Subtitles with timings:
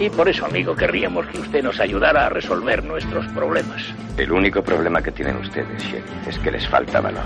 [0.00, 3.82] Y por eso, amigo, querríamos que usted nos ayudara a resolver nuestros problemas.
[4.16, 7.24] El único problema que tienen ustedes, Sheriff, es que les falta valor.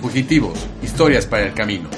[0.00, 1.88] Fugitivos, historias para el camino.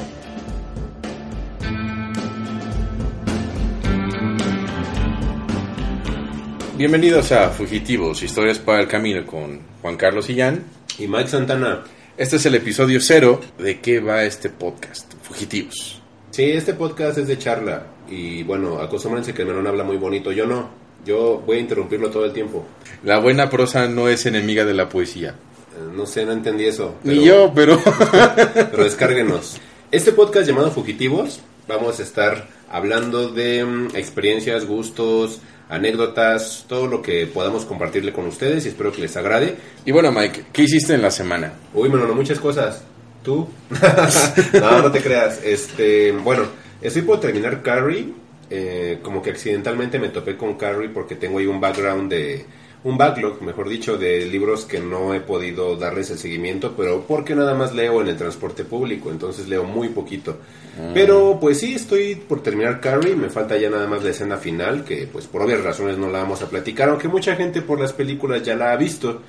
[6.78, 10.64] Bienvenidos a Fugitivos, historias para el camino con Juan Carlos Illán
[10.98, 11.84] y Mike Santana.
[12.16, 16.00] Este es el episodio cero de qué va este podcast, Fugitivos.
[16.30, 20.46] Sí, este podcast es de charla y bueno, acostúmbrense que Melón habla muy bonito, yo
[20.46, 20.68] no,
[21.04, 22.64] yo voy a interrumpirlo todo el tiempo.
[23.04, 25.30] La buena prosa no es enemiga de la poesía.
[25.30, 26.96] Eh, no sé, no entendí eso.
[27.04, 27.80] Ni yo, pero...
[28.54, 29.60] pero descárguenos.
[29.90, 37.02] Este podcast llamado Fugitivos, vamos a estar hablando de mm, experiencias, gustos, anécdotas, todo lo
[37.02, 39.56] que podamos compartirle con ustedes y espero que les agrade.
[39.84, 41.52] Y bueno, Mike, ¿qué hiciste en la semana?
[41.74, 42.82] Uy, bueno, muchas cosas.
[43.22, 43.48] ¿Tú?
[44.60, 45.40] no, no te creas.
[45.42, 46.44] Este, bueno,
[46.80, 48.12] estoy por terminar Carrie.
[48.48, 52.44] Eh, como que accidentalmente me topé con Carrie porque tengo ahí un background de
[52.86, 57.34] un backlog, mejor dicho, de libros que no he podido darles el seguimiento, pero porque
[57.34, 60.38] nada más leo en el transporte público, entonces leo muy poquito.
[60.78, 60.92] Ah.
[60.94, 64.84] Pero pues sí, estoy por terminar Carrie, me falta ya nada más la escena final,
[64.84, 67.92] que pues por obvias razones no la vamos a platicar, aunque mucha gente por las
[67.92, 69.20] películas ya la ha visto.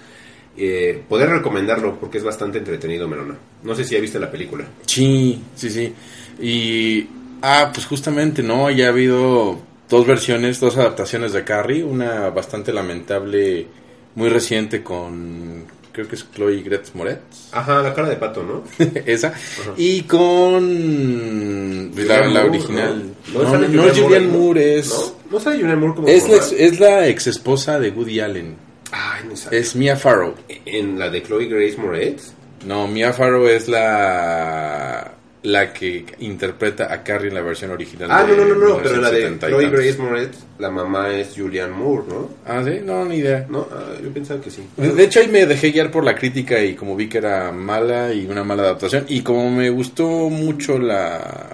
[0.60, 3.38] Eh, poder recomendarlo porque es bastante entretenido, Melona.
[3.64, 4.66] No sé si ya viste la película.
[4.86, 5.94] Sí, sí, sí.
[6.42, 7.08] Y,
[7.42, 8.70] ah, pues justamente, ¿no?
[8.70, 13.68] Ya ha habido dos versiones, dos adaptaciones de Carrie, una bastante lamentable,
[14.16, 17.50] muy reciente con, creo que es Chloe Gretz Moretz.
[17.52, 18.64] Ajá, la cara de pato, ¿no?
[19.06, 19.34] Esa.
[19.78, 23.04] Y con la, original.
[23.34, 24.90] No, no, no, no Julianne Moore, es...
[24.90, 25.32] ¿No?
[25.32, 28.56] ¿No sale Julianne Moore como es, la ex, es la ex esposa de Woody Allen.
[28.92, 30.36] Ay, no Es Mia Farrow.
[30.66, 32.32] ¿En la de Chloe Grace Moretz?
[32.66, 35.17] No, Mia Farrow es la
[35.48, 38.10] la que interpreta a Carrie en la versión original.
[38.12, 41.74] Ah, no, no, no, no, pero la de Chloe Grace Moretz, la mamá es Julianne
[41.74, 42.30] Moore, ¿no?
[42.46, 43.46] Ah, sí, no, ni idea.
[43.50, 44.68] No, ah, yo pensaba que sí.
[44.76, 48.14] De hecho, ahí me dejé guiar por la crítica y como vi que era mala
[48.14, 51.48] y una mala adaptación, y como me gustó mucho la,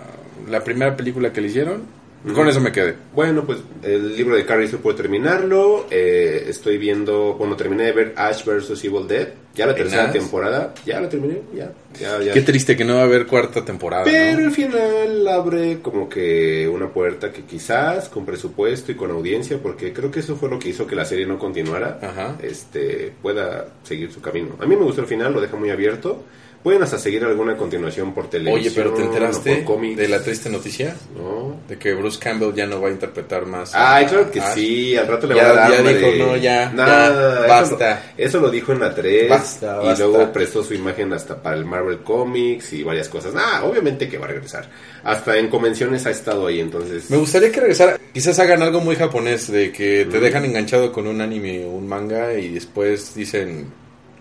[0.50, 1.84] la primera película que le hicieron,
[2.32, 2.96] con eso me quedé.
[3.14, 5.88] Bueno, pues el libro de Carrie se puede terminarlo.
[5.92, 8.84] Eh, estoy viendo, bueno, terminé de ver Ash vs.
[8.84, 9.28] Evil Dead.
[9.56, 10.74] Ya la tercera temporada.
[10.84, 14.04] Ya la terminé, ya, ya, Qué triste que no va a haber cuarta temporada.
[14.04, 19.60] Pero al final abre como que una puerta que quizás con presupuesto y con audiencia,
[19.62, 22.00] porque creo que eso fue lo que hizo que la serie no continuara,
[22.42, 24.56] este pueda seguir su camino.
[24.60, 26.24] A mí me gustó el final, lo deja muy abierto.
[26.64, 28.62] Pueden hasta seguir alguna continuación por televisión.
[28.62, 29.66] Oye, pero ¿te enteraste
[29.98, 30.96] de la triste noticia?
[31.14, 31.58] No.
[31.68, 33.72] De que Bruce Campbell ya no va a interpretar más.
[33.76, 34.96] Ay, claro que sí.
[34.96, 35.72] Al rato le va a dar.
[35.72, 36.72] Ya dijo, no, ya.
[36.72, 38.14] Nada, basta.
[38.18, 39.30] Eso lo, dijo en la 3.
[39.30, 43.34] Basta, Y luego prestó su imagen hasta para el Marvel Comics y varias cosas.
[43.36, 44.70] Ah, obviamente que va a regresar.
[45.04, 47.12] Hasta en convenciones ha estado ahí, entonces.
[47.12, 48.00] Me gustaría que regresara.
[48.14, 51.90] Quizás hagan algo muy japonés, de que te dejan enganchado con un anime o un
[51.90, 53.68] manga y después dicen,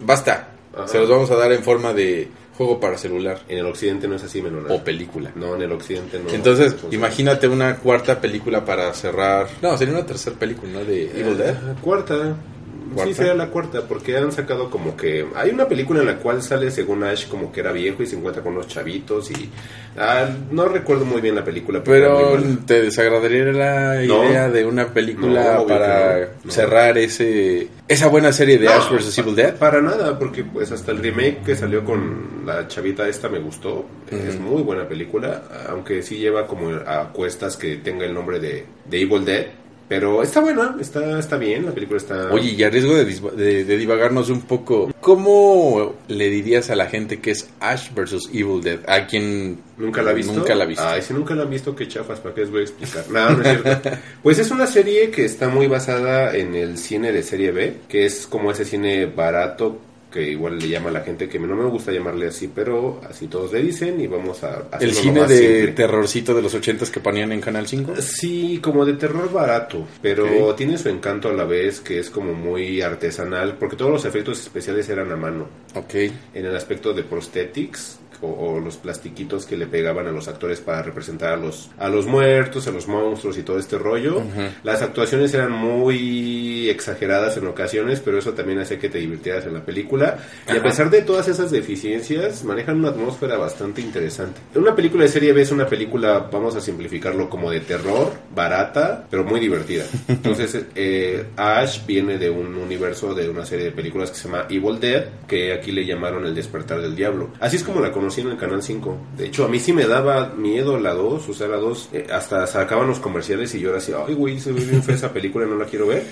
[0.01, 0.49] basta
[0.87, 3.41] se los vamos a dar en forma de juego para celular.
[3.49, 4.67] En el occidente no es así, menor.
[4.71, 5.33] O película.
[5.35, 6.31] No, en el occidente no.
[6.31, 9.49] Entonces, imagínate una cuarta película para cerrar.
[9.61, 10.85] No, sería una tercera película, ¿no?
[10.85, 11.55] De Evil Dead.
[11.55, 12.37] Eh, cuarta.
[12.97, 15.27] Sí, sería la cuarta, porque han sacado como que...
[15.35, 18.17] Hay una película en la cual sale según Ash como que era viejo y se
[18.17, 19.51] encuentra con unos chavitos y...
[19.97, 21.83] Ah, no recuerdo muy bien la película.
[21.85, 28.69] Pero ¿te desagradaría la idea de una película para cerrar ese esa buena serie de
[28.69, 29.19] Ash vs.
[29.19, 29.55] Evil Dead?
[29.57, 33.85] Para nada, porque pues hasta el remake que salió con la chavita esta me gustó.
[34.11, 38.65] Es muy buena película, aunque sí lleva como a cuestas que tenga el nombre de,
[38.87, 39.62] de Evil Dead
[39.93, 42.33] pero está buena, está, está bien, la película está...
[42.33, 47.21] Oye, y a riesgo de, de, divagarnos un poco, ¿cómo le dirías a la gente
[47.21, 48.31] que es Ash vs.
[48.33, 48.79] Evil Dead?
[48.89, 50.33] A quien nunca la ha visto.
[50.33, 50.83] Nunca la ha visto.
[50.83, 53.05] Ay, si nunca la han visto, qué chafas, ¿para qué les voy a explicar?
[53.11, 53.91] No, no es cierto.
[54.23, 58.07] pues es una serie que está muy basada en el cine de serie B, que
[58.07, 59.79] es como ese cine barato
[60.13, 63.27] que igual le llama a la gente que no me gusta llamarle así, pero así
[63.27, 64.69] todos le dicen y vamos a...
[64.79, 67.95] ¿El cine de terrorcito de los ochentas que ponían en Canal 5?
[68.01, 72.35] Sí, como de terror barato, pero tiene su encanto a la vez que es como
[72.35, 75.49] muy artesanal, porque todos los efectos especiales eran a mano.
[75.75, 75.95] Ok.
[76.35, 80.83] En el aspecto de prosthetics, o, los plastiquitos que le pegaban a los actores para
[80.83, 84.23] representar a los, a los muertos, a los monstruos y todo este rollo.
[84.63, 89.55] Las actuaciones eran muy exageradas en ocasiones, pero eso también hacía que te divirtieras en
[89.55, 90.19] la película.
[90.49, 94.41] Y a pesar de todas esas deficiencias, manejan una atmósfera bastante interesante.
[94.55, 99.07] Una película de serie B es una película, vamos a simplificarlo, como de terror, barata,
[99.11, 99.85] pero muy divertida.
[100.09, 104.47] Entonces, eh, Ash viene de un universo de una serie de películas que se llama
[104.49, 107.31] Evil Dead, que aquí le llamaron El despertar del diablo.
[107.41, 108.97] Así es como la conocemos en el Canal 5.
[109.17, 112.07] De hecho, a mí sí me daba miedo la 2, o sea, la 2, eh,
[112.13, 115.13] hasta sacaban los comerciales y yo era así, ay, güey, se ve bien fea esa
[115.13, 116.05] película, no la quiero ver.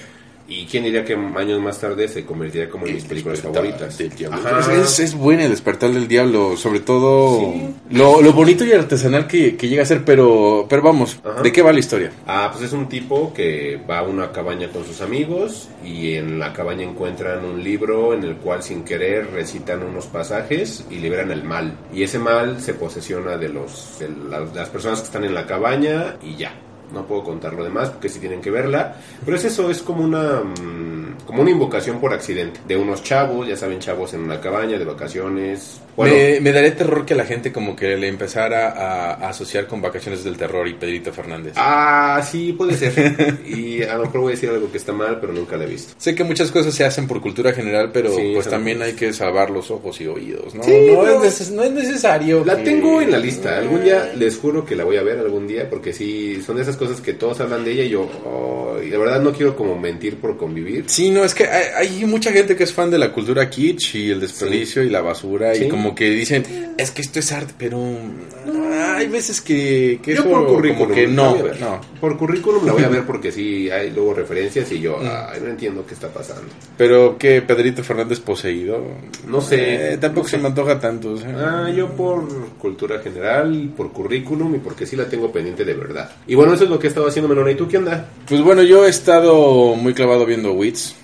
[0.50, 3.96] Y quién diría que años más tarde se convertiría como en mis películas favoritas.
[3.96, 4.38] Del diablo.
[4.44, 4.74] Ajá.
[4.74, 7.54] Es, es buena el despertar del diablo, sobre todo
[7.88, 11.40] lo, lo bonito y artesanal que, que llega a ser, pero, pero vamos, Ajá.
[11.40, 12.10] ¿de qué va la historia?
[12.26, 16.40] Ah, pues es un tipo que va a una cabaña con sus amigos y en
[16.40, 21.30] la cabaña encuentran un libro en el cual sin querer recitan unos pasajes y liberan
[21.30, 21.78] el mal.
[21.94, 25.46] Y ese mal se posesiona de, los, de las, las personas que están en la
[25.46, 26.52] cabaña y ya.
[26.92, 28.96] No puedo contar lo demás porque sí tienen que verla.
[29.24, 33.46] Pero es eso, es como una, mm, como una invocación por accidente de unos chavos,
[33.48, 35.80] ya saben, chavos en una cabaña de vacaciones.
[35.96, 39.66] Bueno, me, me daría terror que la gente como que le empezara a, a asociar
[39.66, 41.52] con Vacaciones del Terror y Pedrito Fernández.
[41.56, 43.38] ah, sí, puede ser.
[43.46, 45.66] y a lo mejor voy a decir algo que está mal, pero nunca lo he
[45.66, 45.92] visto.
[45.98, 49.12] Sé que muchas cosas se hacen por cultura general, pero Sí, pues también hay que
[49.12, 50.62] salvar los ojos y oídos, ¿no?
[50.62, 51.24] Sí, no, no.
[51.24, 52.44] Es neces- no es necesario.
[52.44, 53.58] La que- tengo en la lista.
[53.58, 56.62] Algún día les juro que la voy a ver algún día porque sí, son de
[56.62, 59.54] esas cosas que todos hablan de ella y yo, oh, y de verdad no quiero
[59.56, 60.84] como mentir por convivir.
[60.86, 63.94] Sí, no, es que hay, hay mucha gente que es fan de la cultura kitsch
[63.94, 65.64] y el desperdicio y la basura Sí.
[65.64, 66.44] y como que dicen,
[66.76, 67.78] es que esto es arte, pero
[69.00, 70.82] hay veces que, que yo eso por currículum.
[70.88, 71.80] como que no, no.
[72.00, 75.48] Por currículum la voy a ver porque sí hay luego referencias y yo, ay, no
[75.50, 76.42] entiendo qué está pasando.
[76.76, 78.82] Pero que Pedrito Fernández poseído,
[79.26, 80.42] No sé, Eh, tampoco no se sé.
[80.42, 81.12] me antoja tanto.
[81.12, 81.64] o sea.
[81.66, 82.26] Ah, yo por
[82.58, 86.10] cultura general, por currículum y porque sí la tengo pendiente de verdad.
[86.26, 87.50] Y bueno, eso es lo que he estado haciendo, Melona.
[87.50, 88.08] ¿Y tú qué onda?
[88.28, 90.94] Pues bueno, yo he estado muy clavado viendo Wits,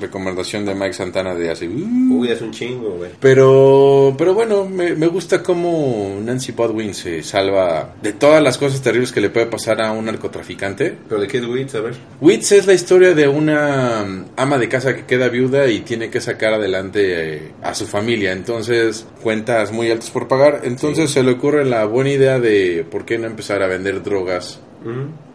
[0.00, 1.66] Recomendación de Mike Santana de hace...
[1.68, 3.10] uh, Uy, es un chingo, güey.
[3.20, 8.82] Pero, pero bueno, me, me gusta cómo Nancy Bodwin se salva de todas las cosas
[8.82, 10.96] terribles que le puede pasar a un narcotraficante.
[11.08, 11.74] ¿Pero de qué es Wits?
[11.74, 11.94] A ver.
[12.20, 16.10] Wits es la historia de una mm, ama de casa que queda viuda y tiene
[16.10, 18.32] que sacar adelante eh, a su familia.
[18.32, 20.60] Entonces, cuentas muy altas por pagar.
[20.64, 24.60] Entonces se le ocurre la buena idea de por qué no empezar a vender drogas.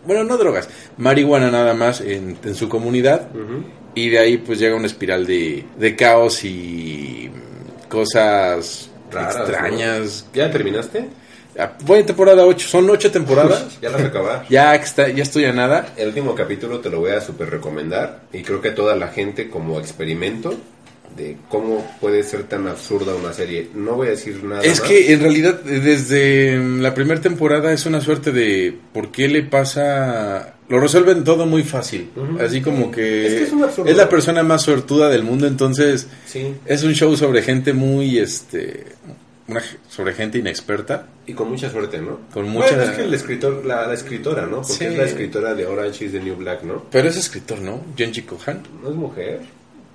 [0.06, 3.29] Bueno, no drogas, marihuana nada más en, en su comunidad.
[3.35, 3.63] ujú.
[3.95, 7.29] Y de ahí pues llega una espiral de, de caos y
[7.89, 10.25] cosas Raras, extrañas.
[10.33, 11.09] ¿Ya terminaste?
[11.59, 13.77] Ah, Voy en temporada 8, son 8 temporadas.
[13.81, 14.45] Ya la vas a acabar.
[14.49, 15.93] ya, está, ya estoy a nada.
[15.97, 19.49] El último capítulo te lo voy a super recomendar y creo que toda la gente
[19.49, 20.55] como experimento
[21.17, 23.67] de cómo puede ser tan absurda una serie.
[23.75, 24.87] No voy a decir nada Es más.
[24.87, 29.44] que en realidad desde mm, la primera temporada es una suerte de por qué le
[29.44, 30.53] pasa...
[30.71, 32.09] Lo resuelven todo muy fácil.
[32.39, 36.07] Así como que Es que es un es la persona más suertuda del mundo, entonces
[36.25, 38.85] Sí, es un show sobre gente muy, este,
[39.47, 41.07] una, sobre gente inexperta.
[41.27, 42.19] y con mucha suerte, ¿no?
[42.33, 44.57] Con Bueno, mucha- es que el escritor, la, la escritora, ¿no?
[44.62, 44.85] Porque Sí.
[44.85, 46.85] es la escritora de Orange is the New Black, ¿no?
[46.89, 47.81] Pero es escritor, ¿no?
[47.97, 48.63] Genji Kohan.
[48.81, 49.41] ¿No es mujer?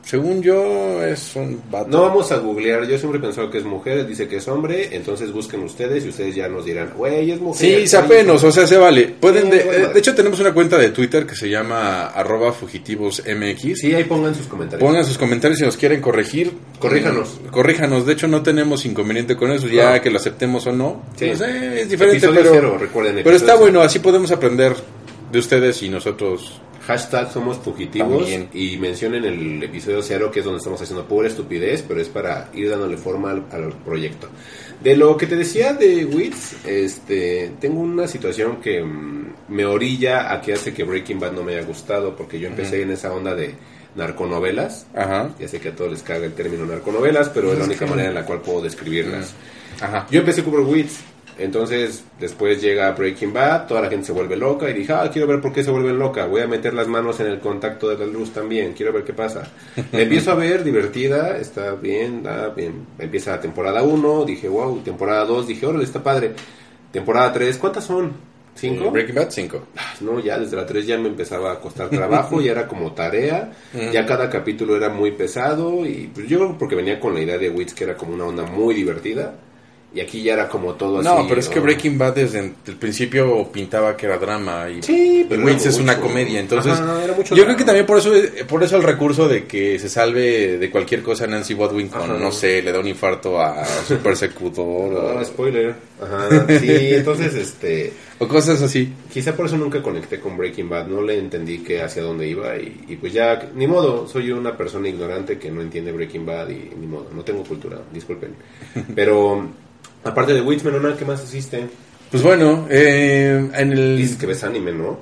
[0.07, 1.89] Según yo, es un vato.
[1.89, 4.91] No vamos a googlear, yo siempre he pensado que es mujer, dice que es hombre,
[4.93, 7.81] entonces busquen ustedes y ustedes ya nos dirán, güey, es mujer.
[7.81, 9.09] Sí, sapenos, o sea, se vale.
[9.19, 9.87] Pueden Sí, de, bueno.
[9.89, 13.81] eh, de hecho, tenemos una cuenta de Twitter que se llama arroba fugitivosmx.
[13.81, 14.89] Sí, ahí pongan sus comentarios.
[14.89, 16.53] Pongan sus comentarios si nos quieren corregir.
[16.79, 17.41] Corríjanos.
[17.51, 18.07] Corríjanos.
[18.07, 20.03] De hecho, no tenemos inconveniente con eso, ya No.
[20.03, 21.03] que lo aceptemos o no.
[21.17, 21.31] Sí.
[21.31, 23.59] No sé, es diferente, Episodio pero, cero, recuerden, pero está cero.
[23.61, 23.81] bueno.
[23.81, 24.75] Así podemos aprender
[25.33, 26.61] de ustedes y nosotros.
[26.87, 28.49] Hashtag somos fugitivos También.
[28.53, 32.49] y mencionen el episodio cero que es donde estamos haciendo pura estupidez, pero es para
[32.55, 34.29] ir dándole forma al, al proyecto.
[34.83, 40.33] De lo que te decía de Wits, este, tengo una situación que mm, me orilla
[40.33, 43.13] a que hace que Breaking Bad no me haya gustado, porque yo empecé en esa
[43.13, 43.55] onda de
[43.97, 44.87] narconovelas.
[44.95, 45.31] Ajá.
[45.41, 47.91] Ya sé que a todos les caga el término narconovelas, pero es la única que-
[47.91, 49.35] manera en la cual puedo describirlas.
[49.81, 50.07] Ajá.
[50.11, 50.99] Yo empecé con Wits,
[51.39, 55.29] entonces después llega Breaking Bad, toda la gente se vuelve loca y dije, ah, quiero
[55.29, 57.99] ver por qué se vuelven loca, voy a meter las manos en el contacto de
[57.99, 59.51] la luz también, quiero ver qué pasa.
[59.93, 62.87] La empiezo a ver, divertida, está bien, está bien.
[62.99, 66.33] Empieza la temporada 1, dije, wow, temporada 2, dije, órale, está padre.
[66.91, 68.13] Temporada 3, ¿cuántas son?
[68.55, 68.87] ¿Cinco?
[68.87, 69.63] Eh, Breaking Bad 5.
[69.77, 72.93] Ah, No, ya desde la 3 ya me empezaba a costar trabajo, ya era como
[72.93, 73.53] tarea,
[73.93, 77.51] ya cada capítulo era muy pesado y pues yo porque venía con la idea de
[77.51, 79.35] Wits que era como una onda muy divertida
[79.95, 81.09] y aquí ya era como todo así.
[81.09, 81.63] No, pero es que ¿no?
[81.63, 86.41] Breaking Bad desde el principio pintaba que era drama y, Sí, pero es una comedia,
[86.41, 87.45] entonces Ajá, era mucho yo drama.
[87.47, 88.13] creo que también por eso
[88.47, 92.19] por eso el recurso de que se salve de cualquier cosa Nancy Bodwin con Ajá.
[92.19, 95.75] no sé, le da un infarto a su persecutor Ah, o, spoiler.
[96.03, 98.93] Ajá, sí, entonces este o cosas así.
[99.13, 102.57] quizá por eso nunca conecté con Breaking Bad, no le entendí que hacia dónde iba
[102.57, 106.49] y, y pues ya ni modo, soy una persona ignorante que no entiende Breaking Bad
[106.51, 108.35] y ni modo, no tengo cultura, disculpen.
[108.95, 109.47] Pero
[110.07, 111.69] aparte de Wits Menona, ¿qué más hiciste?
[112.11, 114.99] Pues bueno, eh, en el Dices que ves anime, ¿no?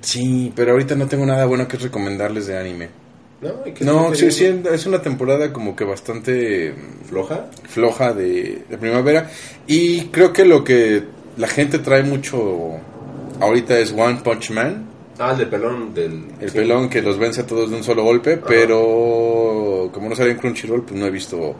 [0.00, 2.88] sí, pero ahorita no tengo nada bueno que recomendarles de anime.
[3.40, 3.50] ¿No?
[3.66, 6.74] ¿Y qué No, sí, sí, es una temporada como que bastante
[7.08, 7.46] ¿Floja?
[7.68, 9.30] floja de, de primavera.
[9.66, 11.02] Y creo que lo que
[11.36, 12.78] la gente trae mucho
[13.40, 14.86] ahorita es One Punch Man.
[15.18, 16.24] Ah, el de pelón del...
[16.40, 16.56] El sí.
[16.56, 18.36] pelón que los vence a todos de un solo golpe.
[18.38, 21.54] Pero como no sale en Crunchyroll, pues no he visto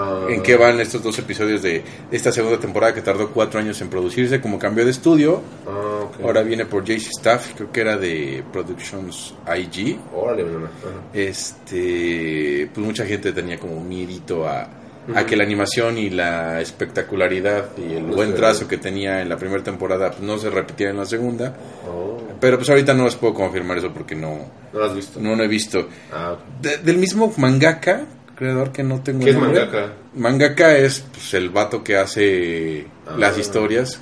[0.00, 3.80] Ah, en qué van estos dos episodios de esta segunda temporada que tardó cuatro años
[3.80, 4.40] en producirse.
[4.40, 6.20] Como cambió de estudio, Ah, ok.
[6.24, 9.98] ahora viene por JC Staff, creo que era de Productions IG.
[10.14, 10.66] Órale, Melona.
[10.66, 11.02] Ajá.
[11.14, 14.68] este pues mucha gente tenía como miedito a, a
[15.08, 15.26] Ujú.
[15.26, 18.68] que la animación y la espectacularidad y el No buen trazo ve.
[18.68, 21.54] que tenía en la primera temporada pues, no se repitiera en la segunda
[21.88, 24.38] Oh, pero pues ahorita no les puedo confirmar eso porque no
[24.72, 25.18] ¿No lo has visto?
[25.20, 26.60] no lo he visto Ah, ok.
[26.62, 28.02] De- del mismo mangaka
[28.38, 29.60] creador que no tengo ¿Qué es nombre.
[29.66, 29.92] mangaka?
[30.14, 33.16] mangaka es pues, el vato que hace Ah.
[33.18, 34.00] las historias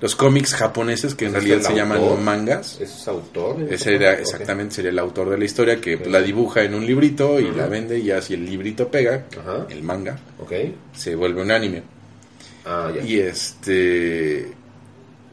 [0.00, 3.56] los cómics japoneses que en ¿Es realidad se llaman mangas ¿Es autor?
[3.70, 7.38] ese era exactamente sería el autor de la historia que la dibuja en un librito
[7.40, 9.26] y la vende y ya si el librito pega,
[9.68, 10.18] el manga,
[10.94, 11.82] se vuelve un anime.
[12.64, 12.90] Ah.
[13.06, 14.52] Y este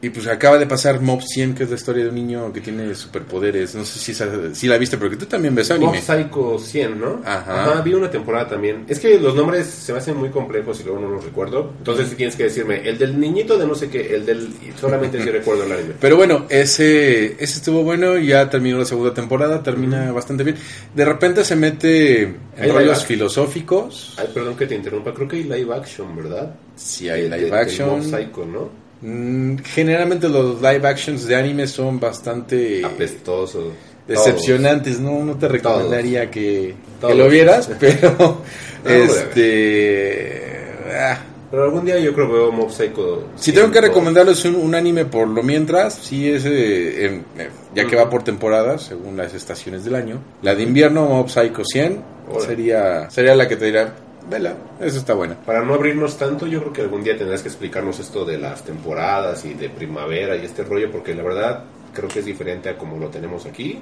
[0.00, 2.60] y pues acaba de pasar Mob 100, que es la historia de un niño que
[2.60, 3.74] tiene superpoderes.
[3.74, 6.00] No sé si, esa- si la viste, porque tú también ves Mob anime.
[6.02, 7.20] Psycho 100, ¿no?
[7.24, 7.80] Ajá.
[7.82, 8.84] vi una temporada también.
[8.88, 11.72] Es que los nombres se me hacen muy complejos y luego no los recuerdo.
[11.78, 14.48] Entonces sí tienes que decirme, el del niñito de no sé qué, el del...
[14.80, 15.94] Solamente si recuerdo el anime.
[16.00, 20.56] Pero bueno, ese, ese estuvo bueno, ya terminó la segunda temporada, termina bastante bien.
[20.94, 24.14] De repente se mete en rollos filosóficos.
[24.16, 25.12] Ay, perdón que te interrumpa.
[25.12, 26.54] Creo que hay live action, ¿verdad?
[26.76, 27.88] Si hay De- live action.
[27.88, 28.87] Mob Psycho, ¿no?
[29.02, 33.72] Mm, Generalmente los live actions de anime son bastante Apestoso.
[34.06, 37.16] decepcionantes, no no te recomendaría que, que Todos.
[37.16, 38.42] lo vieras, pero
[38.84, 40.62] este
[40.92, 41.18] ah,
[41.50, 43.24] Pero algún día yo creo que veo Mob Psycho.
[43.36, 47.50] si tengo que 100, recomendarles un, un anime por lo mientras, sí es eh, eh,
[47.74, 48.04] ya que Ujú.
[48.04, 50.18] va por temporadas, según las estaciones del año.
[50.42, 52.46] La de invierno Mob Psycho 100 Órale.
[52.46, 53.94] sería sería la que te dirá,
[54.30, 55.34] vela, esa está buena.
[55.44, 58.64] Para no abrirnos tanto, yo creo que algún día tendrás que explicarnos esto de las
[58.64, 62.76] temporadas y de primavera y este rollo, porque la verdad creo que es diferente a
[62.78, 63.78] como lo tenemos aquí.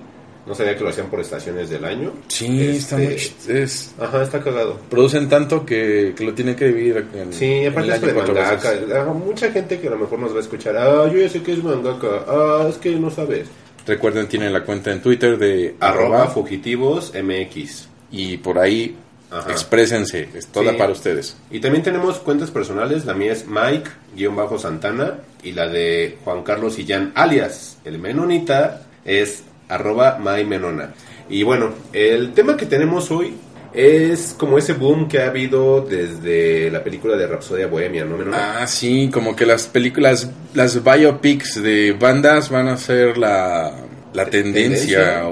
[0.46, 2.12] No sabía que lo hacían por estaciones del año.
[2.28, 4.78] Sí, está Este, muy es Ajá, está cagado.
[4.88, 8.12] producen tanto que, que lo tienen que dividir en, Sí, en aparte el esto de
[8.12, 9.00] año cuatro mangaka.
[9.00, 11.42] Ah, Mucha gente que a lo mejor nos va a escuchar, ah, yo ya sé
[11.42, 13.48] que es mangaka, ah, es que no sabes.
[13.88, 17.88] Recuerden, tienen la cuenta en Twitter de Arroba arroba fugitivos MX.
[18.12, 18.94] y por ahí
[19.30, 19.50] Ajá.
[19.50, 20.78] exprésense, es toda Sí.
[20.78, 21.36] para ustedes.
[21.50, 27.12] Y también tenemos cuentas personales, la mía es Mike-Santana y la de Juan Carlos Illán,
[27.14, 30.94] alias el Menonita, es arroba mymenona.
[31.28, 33.34] Y bueno, el tema que tenemos hoy
[33.74, 38.62] es como ese boom que ha habido desde la película de Rapsodia Bohemia, ¿no, Menona?
[38.62, 43.74] Ah, sí, como que las películas, las biopics de bandas van a ser la,
[44.16, 45.28] la tendencia, Tendencia,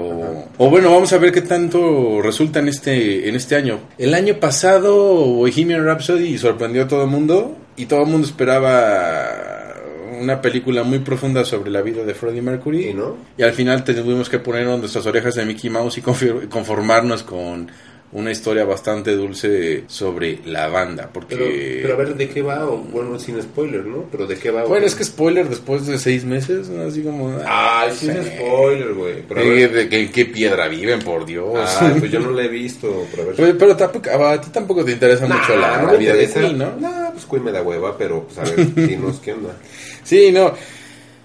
[0.57, 3.79] o, bueno, vamos a ver qué tanto resulta en este, en este año.
[3.97, 9.73] El año pasado Bohemian Rhapsody sorprendió a todo el mundo y todo el mundo esperaba
[10.21, 12.89] una película muy profunda sobre la vida de Freddie Mercury.
[12.89, 13.17] ¿Y no?
[13.37, 17.69] Y al final tuvimos que ponernos nuestras orejas de Mickey Mouse y conformarnos con
[18.15, 21.09] una historia bastante dulce sobre la banda.
[21.11, 21.35] Porque...
[21.35, 21.45] Pero,
[21.81, 22.65] pero a ver, ¿de qué va?
[22.65, 24.05] O, bueno, sin spoiler, ¿no?
[24.09, 24.63] Pero ¿de qué va?
[24.63, 26.87] Bueno, es que spoiler después de seis meses, ¿no?
[26.87, 27.37] así como...
[27.93, 28.19] Sin sí.
[28.37, 29.21] spoiler, güey.
[29.27, 31.55] Pero a ¿De, ver- de- que- en qué piedra viven, por Dios?
[31.81, 33.35] Ay, pues yo no la he visto, pero a ver.
[33.35, 36.29] pero, pero tampoco, a ti tampoco te interesa mucho la, no la vida de.
[36.31, 36.73] Queen, ¿no?
[36.79, 39.51] Nah, pues Queen me da hueva, pero pues a ver, dinos qué onda.
[40.03, 40.45] Sí, no.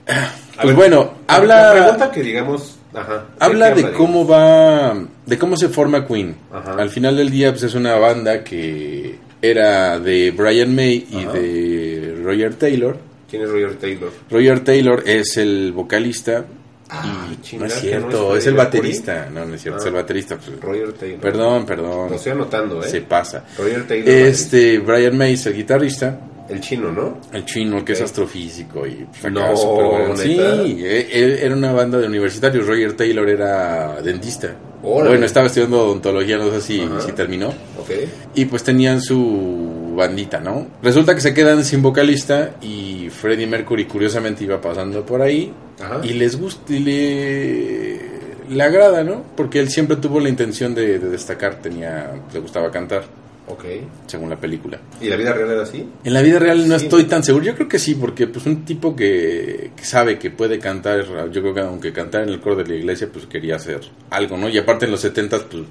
[0.08, 3.26] A Pues ver, bueno, La habla, pregunta que digamos, ajá.
[3.38, 4.94] habla de cómo va,
[5.30, 6.34] de cómo se forma Queen.
[6.52, 6.72] Ajá.
[6.74, 11.32] Al final del día, pues es una banda que era de Brian May y Ajá.
[11.32, 12.98] de Roger Taylor.
[13.30, 14.10] ¿Quién es Roger Taylor?
[14.28, 16.44] Roger Taylor es el vocalista
[16.92, 19.28] Ah, y no es cierto, no es el baterista.
[19.32, 19.82] No, no es cierto, Ah.
[19.82, 20.36] es el baterista.
[20.36, 20.60] pues.
[20.60, 21.20] Roger Taylor.
[21.20, 22.10] Perdón, perdón.
[22.10, 22.88] Lo estoy anotando, ¿eh?
[22.88, 23.44] Se pasa.
[23.56, 24.08] Roger Taylor.
[24.08, 26.18] Este, Brian May es el guitarrista.
[26.50, 27.18] El chino, ¿no?
[27.32, 30.16] El chino, que es astrofísico y pues, No.
[30.16, 32.66] Sí, eh, él era una banda de universitarios.
[32.66, 34.54] Roger Taylor era dentista.
[34.82, 35.10] Órale.
[35.10, 37.48] Bueno, estaba estudiando odontología, no sé si, si terminó.
[37.48, 37.90] Ok.
[38.34, 40.66] Y pues tenían su bandita, ¿no?
[40.82, 46.00] Resulta que se quedan sin vocalista y Freddie Mercury curiosamente iba pasando por ahí Ajá.
[46.02, 48.00] y les gusta y le,
[48.48, 49.22] le agrada, ¿no?
[49.36, 53.04] Porque él siempre tuvo la intención de, de destacar, tenía, le gustaba cantar,
[53.50, 53.64] Ok.
[54.06, 54.80] según la película.
[55.00, 55.86] ¿Y la vida real era así?
[56.04, 56.84] En la vida real no Sí.
[56.86, 57.44] estoy tan seguro.
[57.44, 61.40] Yo creo que sí, porque pues un tipo que, que sabe que puede cantar, yo
[61.42, 63.80] creo que aunque cantar en el coro de la iglesia, pues quería hacer
[64.10, 64.48] algo, ¿no?
[64.48, 65.64] Y aparte en los 70 pues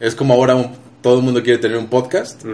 [0.00, 2.44] es como ahora un- todo el mundo quiere tener un podcast.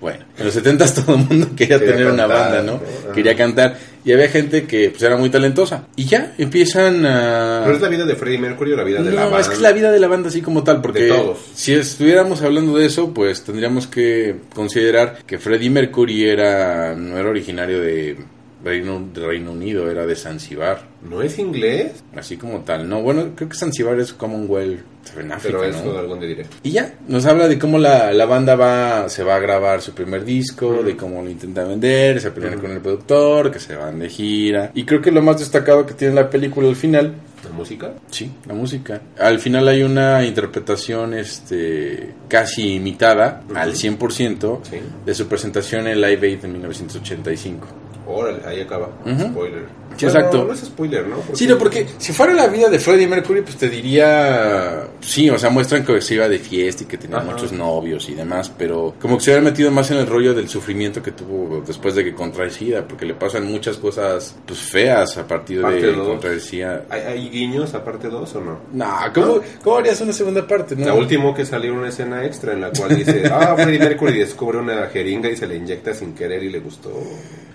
[0.00, 2.72] Bueno, en los 70 todo el mundo quería, Quería tener una banda, ¿no?
[3.06, 3.12] ¿no?
[3.12, 3.76] Quería cantar.
[4.04, 5.86] y había gente que pues era muy talentosa.
[5.96, 7.60] Y ya empiezan a...
[7.64, 9.40] ¿Pero es la vida de Freddie Mercury o la vida de la No, banda?
[9.40, 11.12] es que es la vida de la banda así como tal, porque
[11.54, 17.28] si estuviéramos hablando de eso, pues tendríamos que considerar que Freddie Mercury era no era
[17.28, 18.16] originario de
[18.64, 22.02] Reino, Reino Unido, era de Zanzibar, ¿No es inglés?
[22.16, 22.88] así como tal.
[22.88, 24.80] No, bueno, creo que Zanzibar es Commonwealth
[25.18, 25.78] en África, Pero ¿no?
[25.78, 26.46] eso algún día diré.
[26.64, 29.92] Y ya, nos habla de cómo la, la banda va, se va a grabar su
[29.92, 33.98] primer disco, de cómo lo intenta vender, se pelean con el productor, que se van
[34.00, 34.70] de gira.
[34.74, 37.92] Y creo que lo más destacado que tiene la película al final, ¿La música?
[38.10, 39.00] sí, la música.
[39.18, 44.76] Al final hay una interpretación este casi imitada al 100% Sí.
[45.06, 47.66] de su presentación en Live Aid en 1985.
[48.06, 48.88] Órale, ahí acaba.
[49.04, 49.28] Ujú.
[49.32, 49.78] Spoiler.
[49.96, 50.44] Sí, exacto.
[50.44, 51.16] No es spoiler, ¿no?
[51.32, 54.86] Sí, no, porque si fuera la vida de Freddie Mercury, pues te diría.
[55.00, 57.32] Sí, o sea, muestran que se iba de fiesta y que tenía Ajá.
[57.32, 60.48] muchos novios y demás, pero como que se hubiera metido más en el rollo del
[60.48, 65.16] sufrimiento que tuvo después de que contrae SIDA, porque le pasan muchas cosas pues feas
[65.18, 66.84] a partir Parte de contraer SIDA.
[66.90, 68.58] ¿Hay, hay guiños a parte 2 o no?
[68.72, 70.76] Nah, ¿cómo, ¿cómo harías una segunda parte?
[70.76, 70.86] No?
[70.86, 74.58] La última que salió una escena extra en la cual dice, ah, Freddie Mercury descubre
[74.58, 76.92] una jeringa y se le inyecta sin querer y le gustó.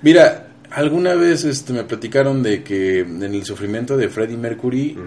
[0.01, 0.32] Mira,
[0.73, 4.97] alguna vez este, me platicaron de que en el sufrimiento de Freddie Mercury,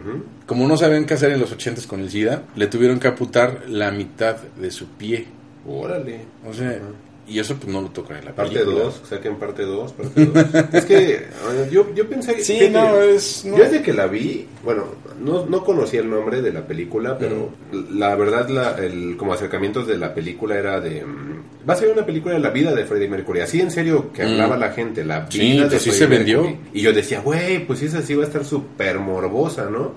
[0.46, 3.68] como no sabían qué hacer en los ochentas con el SIDA, le tuvieron que amputar
[3.68, 5.26] la mitad de su pie.
[5.66, 6.20] Órale.
[6.48, 6.80] O sea,
[7.28, 8.84] y eso pues no lo tocan en la Parte película.
[8.84, 10.44] 2, saquen parte 2, parte 2.
[10.72, 11.26] es que
[11.72, 13.56] yo, yo pensé Sí, fíjate, no, es- no.
[13.58, 14.84] Yo desde que la vi, bueno,
[15.20, 17.50] no, no conocía el nombre de la película, pero
[17.92, 21.04] la verdad, la, el, como acercamientos de la película era de...
[21.04, 21.36] mm,
[21.68, 23.40] Va a ser una película de la vida de Freddie Mercury.
[23.40, 24.28] Así en serio que Mm.
[24.32, 26.42] hablaba la gente, la vida Sí, de pues sí Freddie se vendió.
[26.44, 26.60] Mercury.
[26.74, 29.94] Y yo decía, güey, pues esa sí va a estar súper morbosa, ¿no?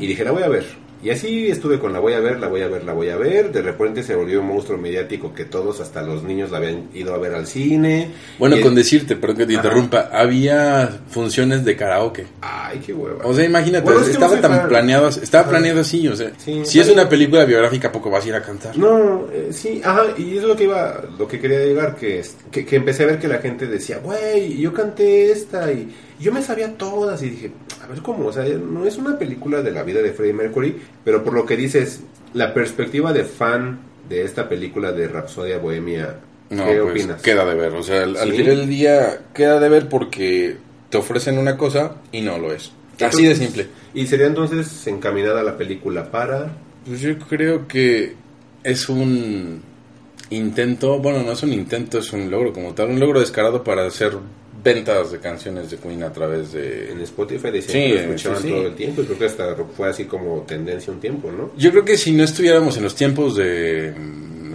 [0.00, 0.64] Y dije, la voy a ver.
[1.04, 3.16] Y así estuve con la voy a ver, la voy a ver, la voy a
[3.18, 3.52] ver.
[3.52, 7.12] De repente se volvió un monstruo mediático que todos, hasta los niños, la habían ido
[7.14, 8.08] a ver al cine.
[8.38, 9.62] Bueno, Y- con decirte, perdón que te Ajá.
[9.68, 12.24] interrumpa, había funciones de karaoke.
[12.40, 13.18] Ay, qué hueva.
[13.26, 14.68] O sea, imagínate, Bueno, estaba tan fan.
[14.68, 15.50] planeado, estaba Ajá.
[15.50, 18.34] planeado así, o sea, Sí, si es una película biográfica, ¿a poco vas a ir
[18.36, 18.74] a cantar?
[18.78, 22.64] No, eh, sí, ajá, y es lo que iba, lo que quería llegar, que, que,
[22.64, 25.94] que empecé a ver que la gente decía, güey, yo canté esta y
[26.24, 29.62] yo me sabía todas y dije, a ver cómo, o sea, no es una película
[29.62, 32.00] de la vida de Freddie Mercury, pero por lo que dices,
[32.32, 36.16] la perspectiva de fan de esta película de Rapsodia Bohemia,
[36.50, 37.22] No, ¿qué pues opinas?
[37.22, 38.36] queda de ver, o sea, al, al Sí.
[38.38, 40.56] final del día queda de ver porque
[40.90, 42.72] te ofrecen una cosa y no lo es.
[43.00, 43.66] Así de simple.
[43.92, 46.52] Y sería entonces encaminada la película para...
[46.86, 48.14] Pues yo creo que
[48.62, 49.60] es un
[50.30, 53.86] intento, bueno, no es un intento, es un logro como tal, un logro descarado para
[53.86, 54.12] hacer
[54.64, 56.90] ventas de canciones de Queen a través de...
[56.90, 58.54] En Spotify decían Sí, que lo escuchaban sí, sí.
[58.54, 61.52] todo el tiempo y creo que hasta fue así como tendencia un tiempo, ¿no?
[61.56, 63.92] Yo creo que si no estuviéramos en los tiempos de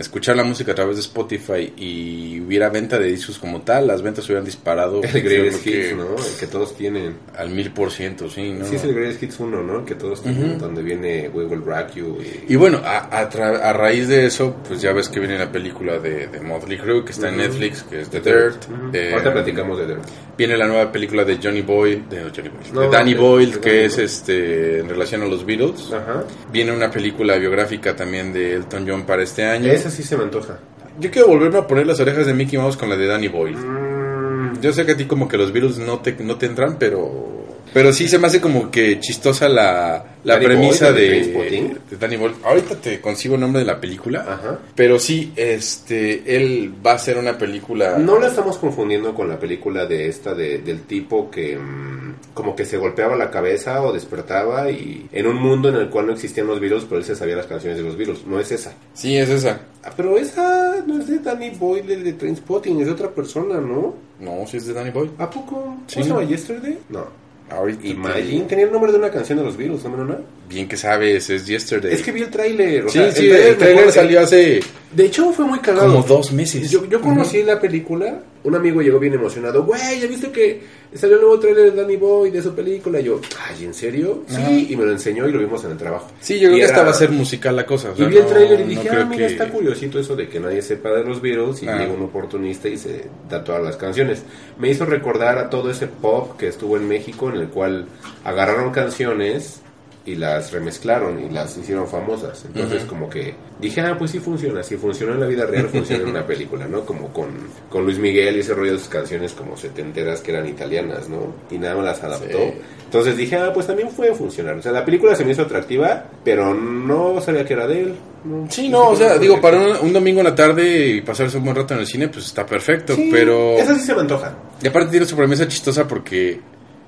[0.01, 4.01] escuchar la música a través de Spotify y hubiera venta de discos como tal, las
[4.01, 6.15] ventas hubieran disparado El Greatest Hits, ¿no?
[6.15, 7.15] El que todos tienen.
[7.35, 8.65] al mil por ciento, sí, ¿no?
[8.65, 9.79] Sí, es el Greatest Hits 1, ¿no?
[9.79, 12.17] El que todos tienen, donde viene We Will Rock You.
[12.47, 12.53] Y...
[12.53, 15.51] Y bueno, a, a tra- a raíz de eso, pues ya ves que viene la
[15.51, 17.43] película de, de Motley Crue, que está en Ujú.
[17.43, 18.65] Netflix, que es The Dirt.
[18.69, 18.89] Ujú.
[18.93, 20.03] Eh, Ahorita platicamos de Dirt.
[20.39, 23.59] Viene la nueva película de Johnny Boyle, de, no, Johnny Boyle, No, de Danny Boyle,
[23.59, 25.91] que es este en relación a los Beatles.
[25.91, 26.23] Ajá.
[26.49, 29.69] Viene una película biográfica también de Elton John para este año.
[29.69, 30.57] Esa sí se me antoja.
[30.97, 33.57] Yo quiero volverme a poner las orejas de Mickey Mouse con la de Danny Boyle.
[33.57, 36.77] Mm, Yo sé que a ti como que los Beatles no te, no te entran,
[36.79, 37.38] pero...
[37.73, 41.97] Pero sí se me hace como que chistosa la, la Danny premisa Boyle, de de,
[41.99, 42.35] Danny Boyle.
[42.43, 44.21] Ahorita te consigo el nombre de la película.
[44.27, 44.59] Ajá.
[44.75, 47.97] Pero sí, este, él va a hacer una película...
[47.97, 52.55] No la estamos confundiendo con la película de esta de, del tipo que mm, como
[52.55, 56.13] que se golpeaba la cabeza o despertaba y en un mundo en el cual no
[56.13, 58.25] existían los Beatles, pero él se sabía las canciones de los Beatles.
[58.25, 58.73] No es esa.
[58.93, 59.61] Sí, es esa.
[59.83, 63.93] Ah, pero esa no es de Danny Boyle, de Trainspotting, es de otra persona, ¿no?
[64.19, 65.11] No, sí es de Danny Boyle.
[65.17, 65.55] ¿A poco?
[65.55, 66.03] ¿Cómo Sí.
[66.03, 66.77] llama Yesterday?
[66.89, 67.28] No.
[67.49, 70.17] Ahorita Imagine, tenía el nombre de una canción de los Beatles, ¿no, no?
[70.47, 71.93] Bien que sabes, es Yesterday.
[71.93, 72.83] Es que vi el tráiler.
[72.85, 74.59] sí, sea, sí, el trailer mejor- salió hace
[74.91, 75.91] De hecho, fue muy cagado.
[75.93, 76.69] como dos meses.
[76.69, 80.61] Yo, yo conocí la película, un amigo llegó bien emocionado, güey, ¿ya viste que
[80.97, 82.99] salió el nuevo trailer de Danny Boy de su película?
[82.99, 84.23] Y yo, ay, ¿en serio?
[84.29, 84.47] Ajá.
[84.47, 86.07] Sí, y me lo enseñó y lo vimos en el trabajo.
[86.19, 87.91] Sí, yo creo Y que era- esta va a ser musical la cosa.
[87.91, 89.99] o Y vi el no- trailer y no dije, creo ah, mira, que- está curiosito
[89.99, 91.77] eso de que nadie sepa de los Beatles y Ah.
[91.77, 94.23] llega un oportunista y se da todas las canciones.
[94.57, 97.85] Me hizo recordar a todo ese pop que estuvo en México en el cual
[98.23, 99.61] agarraron canciones
[100.09, 102.43] y las remezclaron y las hicieron famosas.
[102.45, 104.63] Entonces como que dije, ah, pues sí funciona.
[104.63, 106.83] Si funcionó en la vida real, funciona en una película, ¿no?
[106.83, 107.27] Como con,
[107.69, 111.35] con Luis Miguel y ese rollo de sus canciones como setenteras que eran italianas, ¿no?
[111.51, 112.37] Y nada más las adaptó.
[112.39, 112.53] Sí.
[112.85, 114.55] Entonces dije, ah, pues también puede funcionar.
[114.55, 117.95] O sea, la película se me hizo atractiva, pero no sabía que era de él.
[118.23, 121.37] No, Sí, no, o sea, digo, para un, un domingo en la tarde y pasarse
[121.37, 123.57] un buen rato en el cine, pues está perfecto, Sí, pero...
[123.57, 124.33] Esa sí se me antoja.
[124.61, 126.39] Y aparte tiene su premisa chistosa porque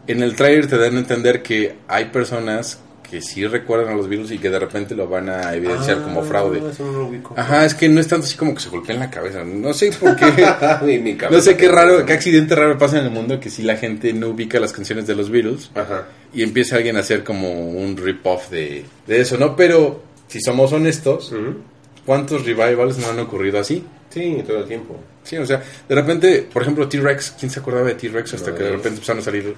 [0.08, 2.80] en el trailer te dan a entender que hay personas
[3.12, 6.04] que sí recuerdan a los virus y que de repente lo van a evidenciar Ah,
[6.06, 6.62] como fraude.
[6.72, 7.34] eso no lo ubico.
[7.38, 9.44] Ajá, es que no es tanto así como que se golpeen la cabeza.
[9.44, 10.26] No sé por qué.
[10.86, 11.38] Mi- mi cabeza.
[11.38, 14.14] no sé qué raro, qué accidente raro pasa en el mundo que si la gente
[14.14, 16.06] no ubica las canciones de los Beatles Ajá.
[16.34, 19.56] y empieza alguien a hacer como un rip-off de, de eso, ¿no?
[19.56, 21.34] Pero si somos honestos.
[22.06, 23.84] ¿cuántos revivals no han ocurrido así?
[24.10, 24.98] Sí, todo el tiempo.
[25.24, 28.58] Sí, o sea, de repente, por ejemplo, T-Rex, ¿quién se acordaba de T-Rex hasta No,
[28.58, 29.56] que de repente empezaron a salir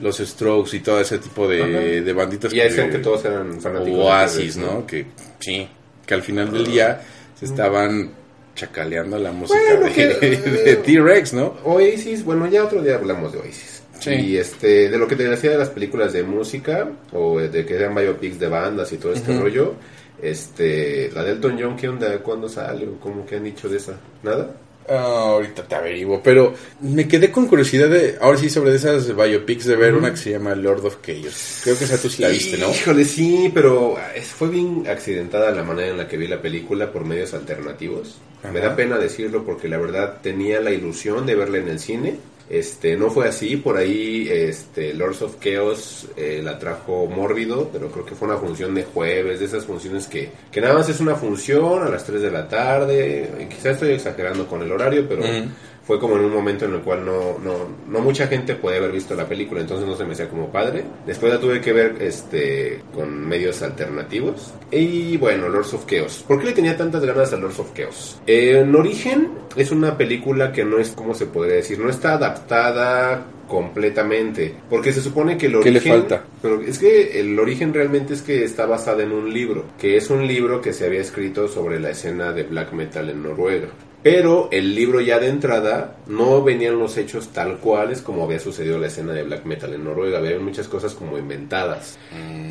[0.00, 2.52] los Strokes y todo ese tipo de, de banditas?
[2.52, 3.98] Y decían que todos eran fanáticos.
[4.00, 4.86] Oasis, ¿no?
[4.86, 5.06] Que
[5.38, 5.68] sí,
[6.04, 7.00] que al final del día
[7.38, 8.10] se estaban
[8.54, 11.56] chacaleando la música Bueno, de, de T-Rex, ¿no?
[11.64, 13.82] Oasis, bueno, ya otro día hablamos de Oasis.
[14.00, 14.10] Sí.
[14.10, 17.74] Y este, de lo que te decía de las películas de música, o de que
[17.74, 19.74] eran biopics de bandas y todo este rollo,
[20.20, 22.18] este, la de Elton John, ¿qué onda?
[22.18, 22.86] ¿Cuándo sale?
[22.86, 23.98] ¿O ¿Cómo que han dicho de esa?
[24.22, 24.50] ¿Nada?
[24.88, 29.64] Ah, ahorita te averiguo, pero me quedé con curiosidad de, ahora sí, sobre esas biopics
[29.66, 31.60] de ver una que se llama Lord of Chaos.
[31.64, 32.70] Creo que esa tú sí la viste, ¿no?
[32.70, 36.92] Híjole, sí, pero es- fue bien accidentada la manera en la que vi la película
[36.92, 38.18] por medios alternativos.
[38.52, 42.16] Me da pena decirlo porque la verdad tenía la ilusión de verla en el cine.
[42.48, 47.90] Este, no fue así, por ahí este, Lords of Chaos eh, la trajo Mórbido, pero
[47.90, 51.00] creo que fue una función de jueves, de esas funciones que, que nada más es
[51.00, 55.08] una función a las 3 de la tarde, y quizás estoy exagerando con el horario,
[55.08, 55.48] pero Ujú.
[55.86, 58.90] Fue como en un momento en el cual no, no, no mucha gente puede haber
[58.90, 60.84] visto la película, entonces no se me hacía como padre.
[61.06, 64.52] Después la tuve que ver este, con medios alternativos.
[64.72, 66.24] Y bueno, Lords of Chaos.
[66.26, 68.20] ¿Por qué le tenía tantas ganas a Lords of Chaos?
[68.26, 71.78] Eh, en origen es una película que no es, ¿cómo se podría decir?
[71.78, 74.54] No está adaptada completamente.
[74.68, 75.92] Porque se supone que el ¿Qué origen...
[75.92, 76.24] le falta?
[76.42, 80.10] Pero es que el origen realmente es que está basada en un libro, que es
[80.10, 83.68] un libro que se había escrito sobre la escena de black metal en Noruega.
[84.02, 88.78] Pero el libro ya de entrada no venían los hechos tal cuales como había sucedido
[88.78, 90.18] la escena de black metal en Noruega.
[90.18, 91.98] Había muchas cosas como inventadas.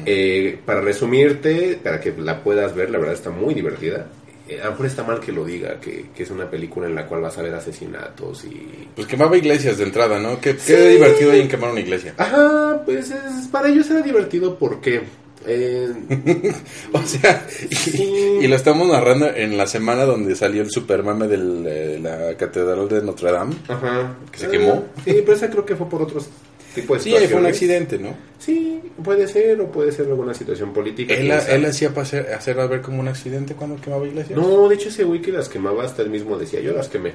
[0.06, 4.08] Eh, para resumirte, para que la puedas ver, la verdad está muy divertida.
[4.48, 6.94] Eh, a lo mejor está mal que lo diga, que, que es una película en
[6.94, 10.40] la cual vas a ver asesinatos y Pues quemaba iglesias de entrada, ¿no?
[10.40, 10.74] ¿Qué, Sí.
[10.74, 12.14] qué divertido hay en quemar una iglesia?
[12.18, 15.02] Ajá, pues es- para ellos era divertido porque...
[15.48, 15.90] eh,
[16.94, 18.40] O sea, y, Sí.
[18.42, 23.02] y lo estamos narrando en la semana donde salió el supermame de la Catedral de
[23.02, 23.56] Notre Dame.
[23.68, 24.16] ajá.
[24.32, 24.86] ¿Que se quemó?
[24.98, 26.28] Ah, sí, pero esa creo que fue por otros
[26.74, 28.16] tipos de Sí, fue un accidente, ¿no?
[28.40, 31.14] Sí, puede ser o puede ser alguna situación política.
[31.14, 34.38] Él, él hacía para hacer, hacerla ver como un accidente cuando quemaba iglesias.
[34.38, 37.14] No, de hecho ese güey que las quemaba hasta él mismo decía, yo las quemé.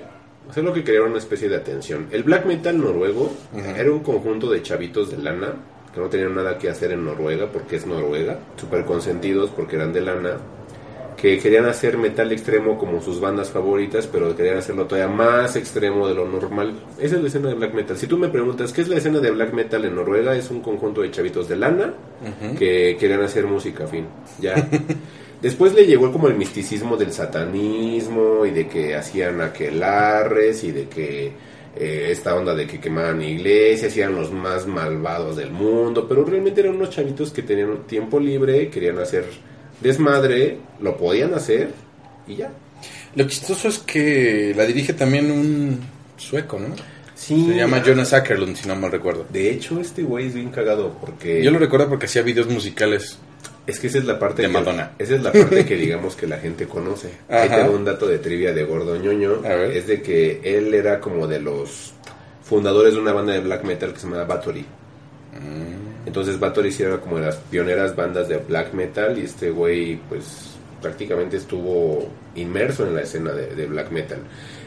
[0.49, 2.09] O sea, lo que quería era una especie de atención.
[2.11, 3.33] El black metal noruego
[3.77, 5.55] era un conjunto de chavitos de lana
[5.95, 9.93] que no tenían nada que hacer en Noruega porque es Noruega, súper consentidos porque eran
[9.93, 10.37] de lana,
[11.21, 16.09] que querían hacer metal extremo como sus bandas favoritas, pero querían hacerlo todavía más extremo
[16.09, 16.73] de lo normal.
[16.99, 17.99] Esa es la escena de black metal.
[17.99, 20.63] Si tú me preguntas qué es la escena de black metal en Noruega, es un
[20.63, 21.93] conjunto de chavitos de lana
[22.59, 24.07] que querían hacer música, fin.
[24.41, 24.55] Ya.
[25.43, 30.89] Después le llegó como el misticismo del satanismo y de que hacían aquelarres y de
[30.89, 31.33] que
[31.77, 36.25] eh, esta onda de que quemaban iglesias y eran los más malvados del mundo, pero
[36.25, 39.25] realmente eran unos chavitos que tenían tiempo libre, querían hacer
[39.81, 41.71] desmadre, lo podían hacer
[42.27, 42.51] y ya.
[43.15, 45.81] Lo chistoso es que la dirige también un
[46.17, 46.75] sueco, ¿no?
[47.15, 47.47] Sí.
[47.49, 49.27] Se llama Jonas Ackerlund, si no mal recuerdo.
[49.29, 51.43] De hecho, este güey es bien cagado porque...
[51.43, 53.19] Yo lo recuerdo porque hacía videos musicales.
[53.67, 54.93] Es que esa es la parte De que- Madonna.
[54.99, 57.09] Esa es la parte que digamos que la gente conoce.
[57.29, 57.57] Ahí Ajá.
[57.63, 59.45] tengo un dato de trivia de Gordo Ñoño.
[59.45, 61.93] Es de que él era como de los
[62.43, 64.61] fundadores de una banda de black metal que se llamaba Bathory.
[65.33, 66.07] Mm.
[66.07, 70.01] Entonces Bathory sí era como de las pioneras bandas de black metal y este güey
[70.09, 74.19] pues prácticamente estuvo inmerso en la escena de, de black metal.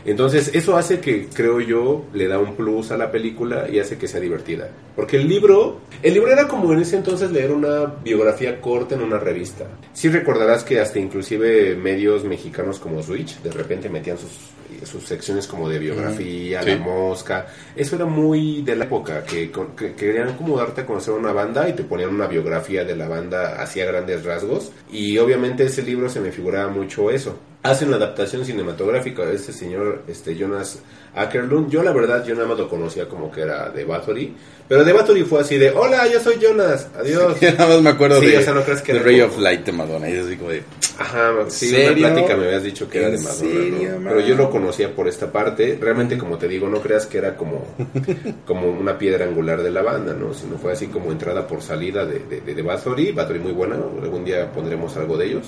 [0.06, 3.98] Entonces eso hace que, creo yo, le da un plus a la película y hace
[3.98, 4.70] que sea divertida.
[4.96, 9.02] Porque el libro, el libro era como en ese entonces leer una biografía corta en
[9.02, 9.66] una revista.
[9.94, 15.48] Sí recordarás que hasta inclusive medios mexicanos como Switch de repente metían sus, sus secciones
[15.48, 16.70] como de biografía, Mm, sí.
[16.72, 17.48] la mosca.
[17.76, 21.68] Eso era muy de la época, que, que querían como darte a conocer una banda
[21.70, 24.72] y te ponían una biografía de la banda hacia grandes rasgos.
[24.92, 27.38] Y obviamente ese libro se me figuraba mucho eso.
[27.64, 30.80] Hacen la adaptación cinematográfica de este señor este Jonas
[31.16, 31.70] Ackerlund.
[31.72, 34.36] Yo la verdad, yo nada más lo conocía como que era de Bathory.
[34.68, 37.38] Pero de Bathory fue así de, hola, yo soy Jonas, adiós.
[37.42, 39.40] Yo nada más me acuerdo Sí, de, o sea, no crees que Ray como- of
[39.40, 40.10] Light de Madonna.
[40.10, 40.64] Y es así como de...
[41.00, 42.06] Ajá, sí, ¿Serio?
[42.06, 44.10] una plática me habías dicho que era de ¿En Madonna, serio, ¿no?
[44.10, 45.78] Pero yo lo conocía por esta parte.
[45.80, 47.66] Realmente, como te digo, no creas que era como,
[48.46, 50.34] como una piedra angular de la banda, ¿no?
[50.34, 53.12] Sino fue así como entrada por salida de, de, de, de Bathory.
[53.12, 55.46] Bathory muy buena, algún día pondremos algo de ellos.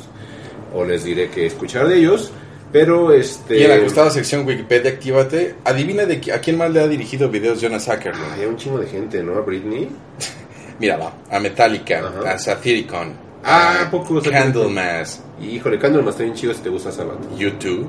[0.75, 2.31] O les diré que escuchar de ellos.
[2.71, 3.57] Pero este.
[3.59, 5.55] Y en la gustada sección Wikipedia, actívate.
[5.63, 8.33] Adivina de a quién más le ha dirigido videos Jonas Ackerman.
[8.33, 9.37] Hay un chingo de gente, ¿no?
[9.37, 9.87] A Britney.
[10.79, 11.13] Mira, va.
[11.31, 12.31] A Metallica, Ajá.
[12.33, 13.13] a Satiricon,
[13.45, 14.21] Ah, a ¿a poco?
[14.21, 17.19] Candlemass, Híjole, Candlemas está bien chido si te gusta Sabbath.
[17.37, 17.85] U2,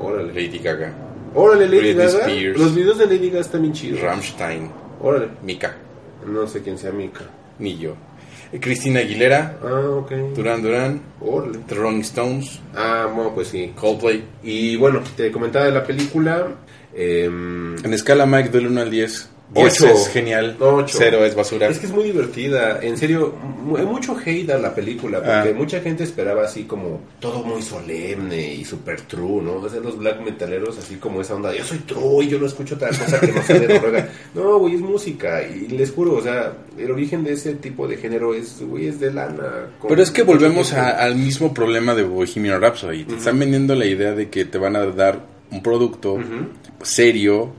[0.00, 0.32] Órale.
[0.32, 0.92] Lady Gaga,
[1.34, 2.18] Órale, Lady Britney Gaga.
[2.26, 2.58] Spears.
[2.58, 4.00] Los videos de Lady Gaga están bien chidos.
[4.00, 5.28] Rammstein, Órale.
[5.44, 5.76] Mika,
[6.26, 7.20] No sé quién sea Mika.
[7.60, 7.94] ni yo.
[8.60, 10.10] Cristina Aguilera, Ah, ok.
[10.34, 11.00] Duran Duran.
[11.66, 13.72] The Rolling Stones, Ah, bueno, pues sí.
[13.74, 14.24] Coldplay.
[14.42, 16.48] Y bueno, te comentaba de la película.
[16.94, 19.28] em, En escala Mike del 1 al 10.
[19.54, 19.88] 10 Ocho.
[19.94, 20.94] es genial, Ocho.
[20.98, 21.68] 0 es basura.
[21.68, 23.34] Es que es muy divertida, en serio,
[23.78, 25.54] hay mucho hate a la película, porque Ah.
[25.56, 29.54] mucha gente esperaba así como todo muy solemne y super true, ¿no?
[29.54, 32.46] O sea, los black metaleros así como esa onda, yo soy true y yo no
[32.46, 34.08] escucho otra cosa que no sea de Noruega.
[34.34, 37.96] No, güey, es música y les juro, o sea, el origen de ese tipo de
[37.96, 39.68] género es, güey, es de lana.
[39.88, 43.04] Pero es que volvemos a- al mismo problema de Bohemian Rhapsody.
[43.04, 46.24] Te están vendiendo la idea de que te van a dar un producto Ujú,
[46.82, 47.50] serio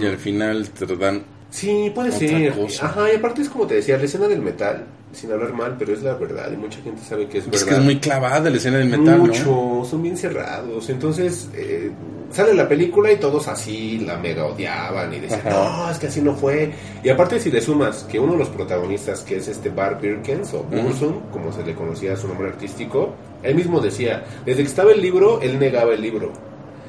[0.00, 2.52] y al final te dan Sí, puede Otra ser.
[2.52, 2.86] cosa.
[2.86, 5.94] Ajá, y aparte es como te decía, la escena del metal, sin hablar mal, pero
[5.94, 7.60] es la verdad, y mucha gente sabe que es verdad.
[7.62, 9.44] Es que es muy clavada la escena del metal, Mucho,
[9.78, 9.84] ¿no?
[9.86, 10.90] son bien cerrados.
[10.90, 11.90] Entonces, eh,
[12.30, 15.84] sale la película y todos así la mega odiaban y decían, Ajá.
[15.86, 16.70] no, es que así no fue.
[17.02, 20.52] Y aparte, si le sumas que uno de los protagonistas, que es este Bar Birkens
[20.52, 24.92] o Bursum, como se le conocía su nombre artístico, él mismo decía, desde que estaba
[24.92, 26.30] el libro, él negaba el libro.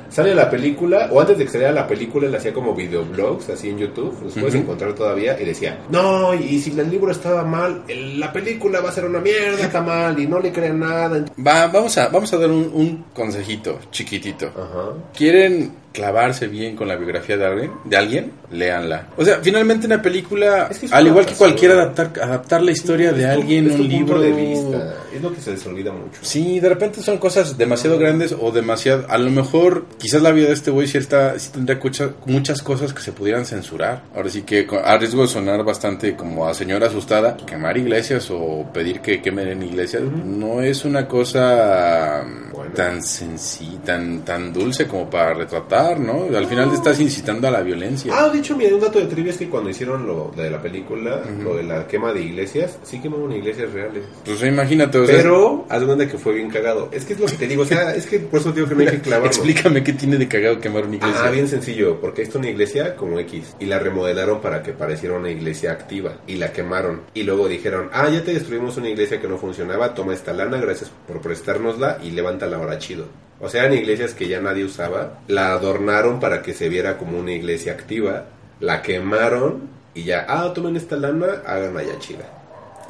[0.09, 3.69] Sale la película, o antes de que saliera la película, él hacía como videoblogs así
[3.69, 7.83] en YouTube, los puedes encontrar todavía, y decía, no, y si el libro estaba mal,
[7.87, 11.23] el- la película va a ser una mierda, está mal, y no le crean nada.
[11.45, 14.47] Va, vamos a, vamos a dar un, un consejito chiquitito.
[14.47, 14.93] Ajá.
[15.15, 17.71] ¿Quieren clavarse bien con la biografía de alguien?
[17.85, 18.31] ¿De alguien?
[18.51, 19.07] Léanla.
[19.17, 22.71] O sea, finalmente una película, Es que es al igual que cualquier adaptar, adaptar la
[22.71, 24.19] historia de alguien, es un libro...
[24.19, 24.95] de vista.
[25.15, 26.19] Es lo que se les olvida mucho.
[26.21, 29.05] Sí, de repente son cosas demasiado grandes o demasiado...
[29.09, 32.61] A lo mejor, quizás la vida de este güey sí, está- sí tendría mucha- muchas
[32.61, 34.03] cosas que se pudieran censurar.
[34.15, 38.65] Ahora sí que a riesgo de sonar bastante como a señora asustada, quemar iglesias o
[38.73, 42.23] pedir que quemen en iglesias no es una cosa
[42.53, 42.71] Bueno.
[42.73, 46.25] tan sencilla, tan, tan dulce como para retratar, ¿no?
[46.37, 48.11] Al final te estás incitando a la violencia.
[48.15, 50.61] Ah, de hecho, mira, un dato de trivia es que cuando hicieron lo de la
[50.61, 54.03] película, lo de la quema de iglesias, sí quemaron iglesias reales.
[54.25, 56.89] Pues imagínate, o sea, Pero, haz cuenta que fue bien cagado.
[56.91, 58.75] Es que es lo que te digo, o sea, es que por eso digo que
[58.75, 59.27] no hay que clavarlo.
[59.27, 61.21] explícame qué tiene de cagado quemar una iglesia.
[61.23, 64.73] Ah, bien sencillo, porque esto es una iglesia como X y la remodelaron para que
[64.73, 68.89] pareciera una iglesia activa y la quemaron y luego dijeron, ah, ya te destruimos una
[68.89, 73.05] iglesia que no funcionaba, toma esta lana, gracias por prestárnosla y levántala ahora chido.
[73.41, 77.19] O sea, eran iglesias que ya nadie usaba, la adornaron para que se viera como
[77.19, 78.25] una iglesia activa,
[78.59, 82.25] la quemaron y ya, ah, tomen esta lana, hagan allá chida.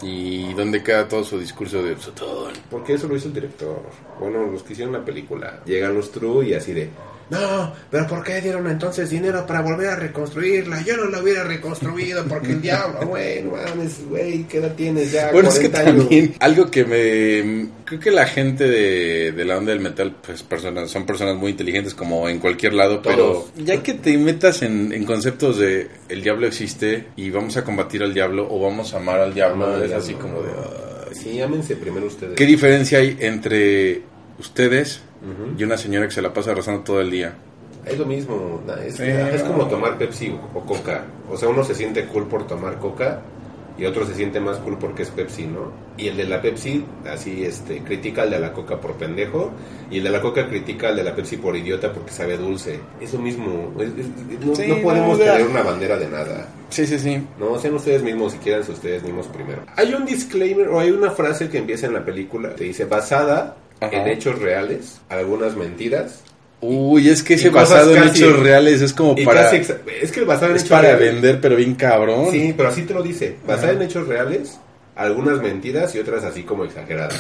[0.01, 2.53] ¿Y dónde queda todo su discurso de Sotón?
[2.69, 3.81] Porque eso lo hizo el director.
[4.19, 5.59] Bueno, los que hicieron la película.
[5.65, 6.89] Llegan los True y así de...
[7.29, 10.81] No, pero ¿por qué dieron entonces dinero para volver a reconstruirla?
[10.83, 15.11] Yo no la hubiera reconstruido porque el diablo, güey, no mames, güey, ¿qué edad tienes
[15.11, 15.31] ya?
[15.31, 16.03] Bueno, es que 40 años.
[16.05, 17.69] también algo que me...
[17.85, 21.51] Creo que la gente de, de la onda del metal, pues personas, son personas muy
[21.51, 23.15] inteligentes como en cualquier lado, Todos.
[23.55, 27.63] pero ya que te metas en, en conceptos de el diablo existe y vamos a
[27.63, 30.49] combatir al diablo o vamos a amar al diablo, Amar es así como de...
[30.49, 31.15] "Ay".
[31.15, 32.35] Sí, ámense primero ustedes.
[32.35, 34.03] ¿Qué diferencia hay entre
[34.37, 35.59] ustedes Ujú.
[35.59, 37.33] y una señora que se la pasa rezando todo el día?
[37.85, 41.03] Es lo mismo, es, es como tomar Pepsi o Coca.
[41.29, 43.21] O sea, uno se siente cool por tomar Coca
[43.77, 45.71] y otro se siente más cool porque es Pepsi, ¿no?
[45.97, 49.51] Y el de la Pepsi, así, este, critica al de la Coca por pendejo
[49.89, 52.79] y el de la Coca critica al de la Pepsi por idiota porque sabe dulce.
[52.99, 56.47] Es lo mismo, es- es- no, Sí, no podemos no, tener una bandera de nada.
[56.69, 57.25] Sí, sí, sí.
[57.39, 59.61] No, sean ustedes mismos, si quieren ustedes mismos primero.
[59.77, 63.55] Hay un disclaimer o hay una frase que empieza en la película, te dice, basada
[63.81, 63.95] Ajá.
[63.95, 66.21] en hechos reales, algunas mentiras,
[66.61, 69.43] Uy, es que ese basado en casi- hechos reales es como para...
[69.49, 72.31] casi es que basado en Es hechos para reales- vender, pero bien cabrón.
[72.31, 73.37] Sí, pero así te lo dice.
[73.47, 73.77] Basada Ajá.
[73.77, 74.59] en hechos reales,
[74.97, 77.17] algunas mentiras y otras así como exageradas.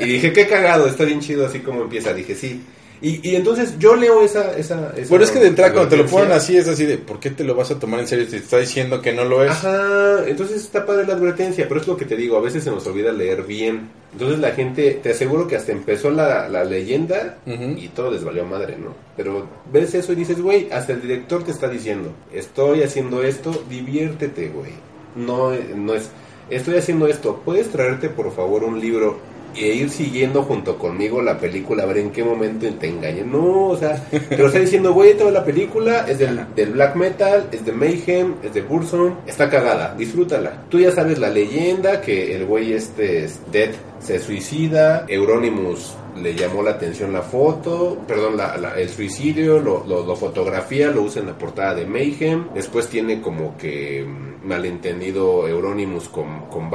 [0.00, 2.12] y dije, qué cagado, está bien chido así como empieza.
[2.12, 2.64] Dije, sí.
[3.04, 4.56] Y, y entonces yo leo esa...
[4.56, 6.96] esa, esa Bueno, es que de entrada cuando te lo ponen así es así de,
[6.96, 9.44] ¿por qué te lo vas a tomar en serio te está diciendo que no lo
[9.44, 9.50] es?
[9.50, 12.70] Ajá, entonces está padre la advertencia, pero es lo que te digo, a veces se
[12.70, 13.90] nos olvida leer bien.
[14.12, 17.76] Entonces la gente, te aseguro que hasta empezó la, la leyenda Ujú.
[17.76, 18.94] y todo les valió madre, ¿no?
[19.18, 23.64] Pero ves eso y dices, güey, hasta el director te está diciendo, estoy haciendo esto,
[23.68, 24.72] diviértete, güey.
[25.14, 26.08] No, no es,
[26.48, 29.18] estoy haciendo esto, ¿puedes traerte por favor un libro
[29.56, 33.30] e ir siguiendo junto conmigo la película a ver en qué momento te engañan?
[33.30, 36.96] No, o sea, te lo está diciendo, güey, toda la película es del, del black
[36.96, 40.64] metal, es de Mayhem, es de Burzum, está cagada, disfrútala.
[40.68, 46.34] Tú ya sabes la leyenda que el güey este es Dead se suicida, Euronymous le
[46.34, 51.02] llamó la atención la foto, perdón, la- la- el suicidio, lo, lo- lo fotografía, lo
[51.02, 52.48] usa en la portada de Mayhem.
[52.54, 56.70] Después tiene como que mm, malentendido Euronymous con, con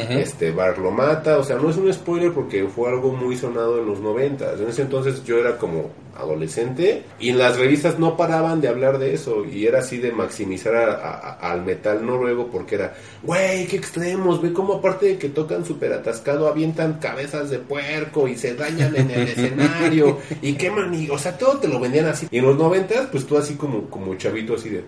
[0.00, 3.78] Este Bar lo mata, o sea, no es un spoiler porque fue algo muy sonado
[3.80, 4.52] en los 90.
[4.54, 8.98] En ese entonces yo era como adolescente y en las revistas no paraban de hablar
[8.98, 13.66] de eso y era así de maximizar a- a- al metal noruego porque era, güey,
[13.66, 18.36] qué extremos, ve cómo aparte de que tocan súper atascado avientan cabezas de puerco y
[18.36, 22.26] se dañan en el escenario y queman y, o sea, todo te lo vendían así.
[22.30, 24.84] Y en los noventas, pues tú así como, como chavito así de...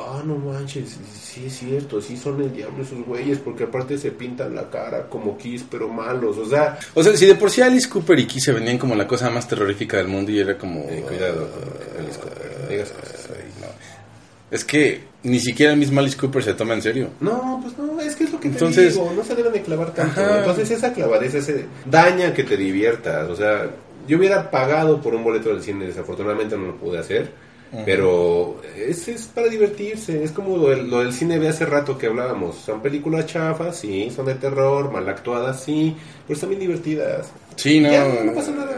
[0.00, 4.12] Ah, no manches, sí es cierto, sí son el diablo esos güeyes, porque aparte se
[4.12, 7.62] pintan la cara como Kiss, pero malos, o sea, O sea, si de por sí
[7.62, 10.56] Alice Cooper y Kiss se venían como la cosa más terrorífica del mundo y era
[10.56, 10.80] como...
[10.88, 13.28] eh, cuidado con Alice Cooper, digas cosas.
[13.36, 13.66] Ay, no.
[14.50, 17.08] Es que ni siquiera el mismo Alice Cooper se toma en serio.
[17.20, 19.62] No, pues no, es que es lo que Entonces- te digo, no se deben de
[19.62, 20.20] clavar tanto.
[20.20, 20.38] Ajá.
[20.38, 23.68] Entonces esa clavadez ese daña que te diviertas, o sea,
[24.06, 27.30] yo hubiera pagado por un boleto del cine, desafortunadamente no lo pude hacer,
[27.84, 31.98] pero es, es para divertirse, es como lo del, lo del cine de hace rato
[31.98, 36.60] que hablábamos, son películas chafas, sí, son de terror, mal actuadas, sí, pero están bien
[36.60, 37.30] divertidas.
[37.56, 37.90] Sí, no.
[37.90, 38.76] Ya, no pasa nada.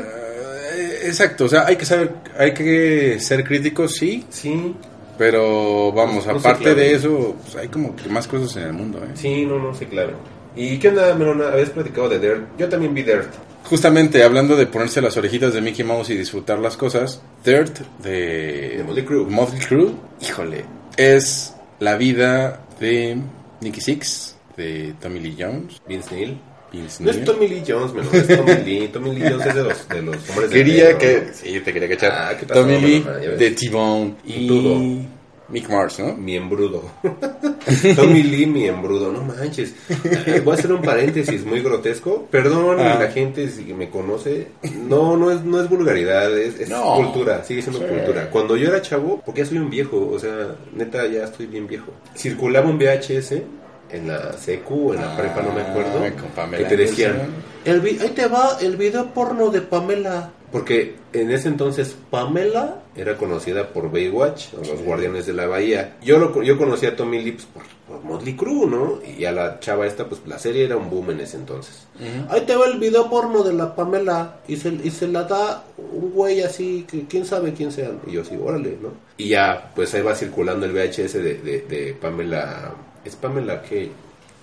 [0.76, 4.74] Eh, Exacto, o sea, hay que saber, hay que ser críticos, sí, Sí,
[5.16, 8.98] pero vamos, No aparte de eso, pues hay como que más cosas en el mundo,
[8.98, 9.10] ¿eh?
[9.14, 10.12] sí, no, no, sí, claro.
[10.56, 11.48] ¿Y qué onda, Melona?
[11.48, 12.42] ¿Habías platicado de Dirt?
[12.58, 13.28] Yo también vi Dirt.
[13.70, 18.78] Justamente hablando de ponerse las orejitas de Mickey Mouse y disfrutar las cosas, Dirt de,
[18.78, 19.24] De Motley Crue.
[19.30, 20.64] Motley Crue, híjole,
[20.96, 23.16] es la vida de
[23.60, 26.40] Nicky Six, de Tommy Lee Jones, Vince Neil.
[26.72, 27.24] Vince No es.
[27.24, 28.88] Tommy Lee Jones, menos es Tommy Lee.
[28.92, 31.22] Tommy Lee Jones es de los, de los hombres de Quería negro, que.
[31.28, 31.34] ¿no?
[31.34, 32.12] Sí, te quería cachar.
[32.12, 33.04] Ah, ¿qué pasó, Tommy Lee,
[33.38, 35.06] de T-Bone y.
[35.50, 36.14] Mick Mars, ¿no?
[36.14, 36.82] Miembrudo.
[37.96, 39.12] Tommy Lee, miembrudo.
[39.12, 39.74] No manches.
[40.04, 42.26] Eh, Voy a hacer un paréntesis muy grotesco.
[42.30, 42.96] Perdón Ah.
[43.00, 44.48] la gente si me conoce.
[44.88, 46.94] No, no es, no es vulgaridad, es, es No.
[46.96, 47.42] cultura.
[47.44, 47.86] Sigue siendo Sí.
[47.86, 48.30] cultura.
[48.30, 51.66] Cuando yo era chavo, porque ya soy un viejo, o sea, neta ya estoy bien
[51.66, 51.92] viejo.
[52.16, 53.42] Circulaba un VHS
[53.90, 55.98] en la secu, en la Ah, prepa, no me acuerdo.
[56.20, 57.16] con Pamela que te decían,
[57.64, 60.30] el vi- ahí te va el video porno de Pamela.
[60.52, 65.96] Porque en ese entonces Pamela era conocida por Baywatch, o los Guardianes de la Bahía.
[66.02, 69.00] Yo lo, yo conocí a Tommy Lee pues, por, por Motley Crue, ¿no?
[69.16, 71.86] Y a la chava esta, pues la serie era un boom en ese entonces.
[72.28, 75.64] Ahí te va el video porno de la Pamela y se, y se la da
[75.78, 77.90] un güey así, que quién sabe quién sea.
[78.06, 78.90] Y yo así, órale, ¿no?
[79.18, 82.74] Y ya, pues ahí va circulando el VHS de, de, de Pamela...
[83.04, 83.90] ¿Es Pamela qué?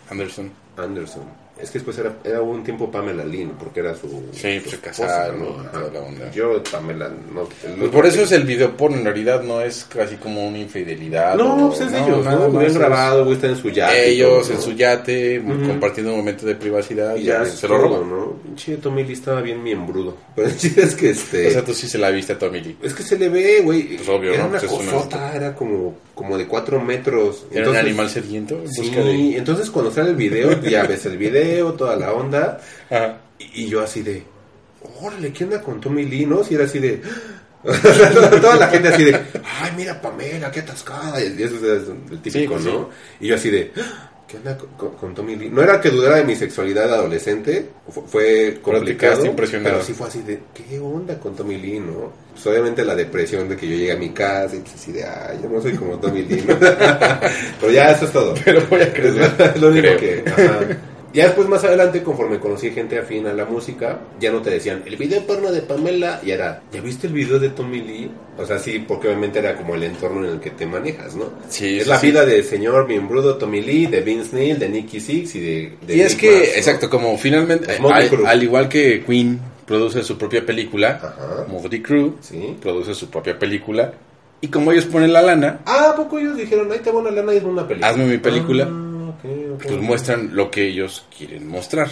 [0.10, 0.52] Anderson.
[0.78, 1.47] Anderson.
[1.62, 4.08] Es que después era, era un tiempo Pamela Lynn, porque era su.
[4.32, 5.48] Sí, se esposa, casaron ¿no?
[5.72, 6.32] toda la onda.
[6.32, 7.48] Yo, Pamela, no.
[7.78, 11.36] Pues por eso es el video porno, en realidad no es casi como una infidelidad.
[11.36, 12.48] No, pues es no, ellos, ¿no?
[12.50, 14.10] Lo habían grabado, güey, está en su yate.
[14.10, 15.68] Ellos en su yate, Ujú.
[15.68, 18.10] compartiendo un momento de privacidad, Y ya ya se lo roban.
[18.10, 18.34] ¿no?
[18.44, 20.16] Pinche Tommy Lee estaba bien miembrudo.
[20.36, 21.48] Pero es que este.
[21.48, 22.78] O sea, tú sí se la viste a Tommy Lee.
[22.84, 23.98] Es que se le ve, güey.
[23.98, 24.50] Pues obvio, era ¿no?
[24.50, 27.46] una Pues es una- cosota, era como, como de cuatro metros.
[27.52, 29.38] Era Entonces- un animal sediento en Sí, de...
[29.38, 32.60] entonces cuando sale el video, ya ves el video, toda la onda.
[32.90, 33.20] Ajá.
[33.40, 34.24] Y, y yo así de,
[35.02, 36.26] órale, ¿qué onda con Tommy Lee?
[36.26, 36.44] ¿No?
[36.44, 37.02] Si era así de...
[38.42, 41.20] Toda la gente así de, ay, mira Pamela, qué atascada.
[41.22, 42.90] Y eso es el típico, Sí, pues ¿no?
[43.20, 43.26] sí.
[43.26, 43.72] Y yo así de,
[44.28, 45.50] ¿qué onda con, con- Tommy Lee?
[45.50, 49.16] No era que dudara de mi sexualidad adolescente, fu- fue complicado.
[49.70, 52.12] Pero sí fue así de, ¿qué onda con Tommy Lee, no?
[52.34, 55.04] Pues obviamente la depresión de que yo llegué a mi casa y pues así de,
[55.06, 56.56] ay, yo no soy como Tommy Lee, ¿no?
[56.60, 58.34] pero ya, eso es todo.
[58.46, 60.24] Pero voy a lo único que.
[60.28, 60.60] ajá.
[61.14, 64.84] Ya después, más adelante, conforme conocí gente afín a la música, ya no te decían
[64.86, 68.12] el video porno de Pamela, y era, ¿ya viste el video de Tommy Lee?
[68.38, 71.26] O sea, sí, porque obviamente era como el entorno en el que te manejas, ¿no?
[71.50, 72.08] Sí, es la sí.
[72.08, 75.74] vida del señor miembrudo Tommy Lee, de Vince Neil, de Nicky Six y de.
[75.88, 80.46] de Y es que, exacto, como finalmente, al, al igual que Queen produce su propia
[80.46, 81.46] película, Ajá.
[81.50, 82.56] Motley Crue Sí.
[82.62, 83.94] produce su propia película,
[84.40, 87.12] y como ellos ponen la lana, Ah, ¿a poco ellos dijeron, ahí te va una
[87.12, 87.88] lana y es una película?
[87.90, 88.68] Hazme mi película.
[88.70, 88.87] Ah,
[89.58, 89.82] ok, pues ok.
[89.82, 91.90] muestran lo que ellos quieren mostrar.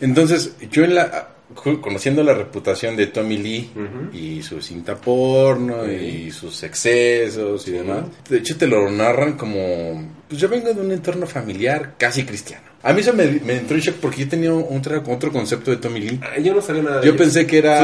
[0.00, 3.70] Entonces, yo en la conociendo la reputación de Tommy Lee
[4.12, 10.21] y su cinta porno y sus excesos y demás, de hecho te lo narran como,
[10.32, 12.64] pues yo vengo de un entorno familiar casi cristiano.
[12.82, 15.76] A mí eso me, me entró en shock porque yo tenía otro, otro concepto de
[15.76, 16.20] Tommy Lee.
[16.22, 17.22] Ah, Yo no sabía nada de Yo ellos.
[17.22, 17.78] pensé que era...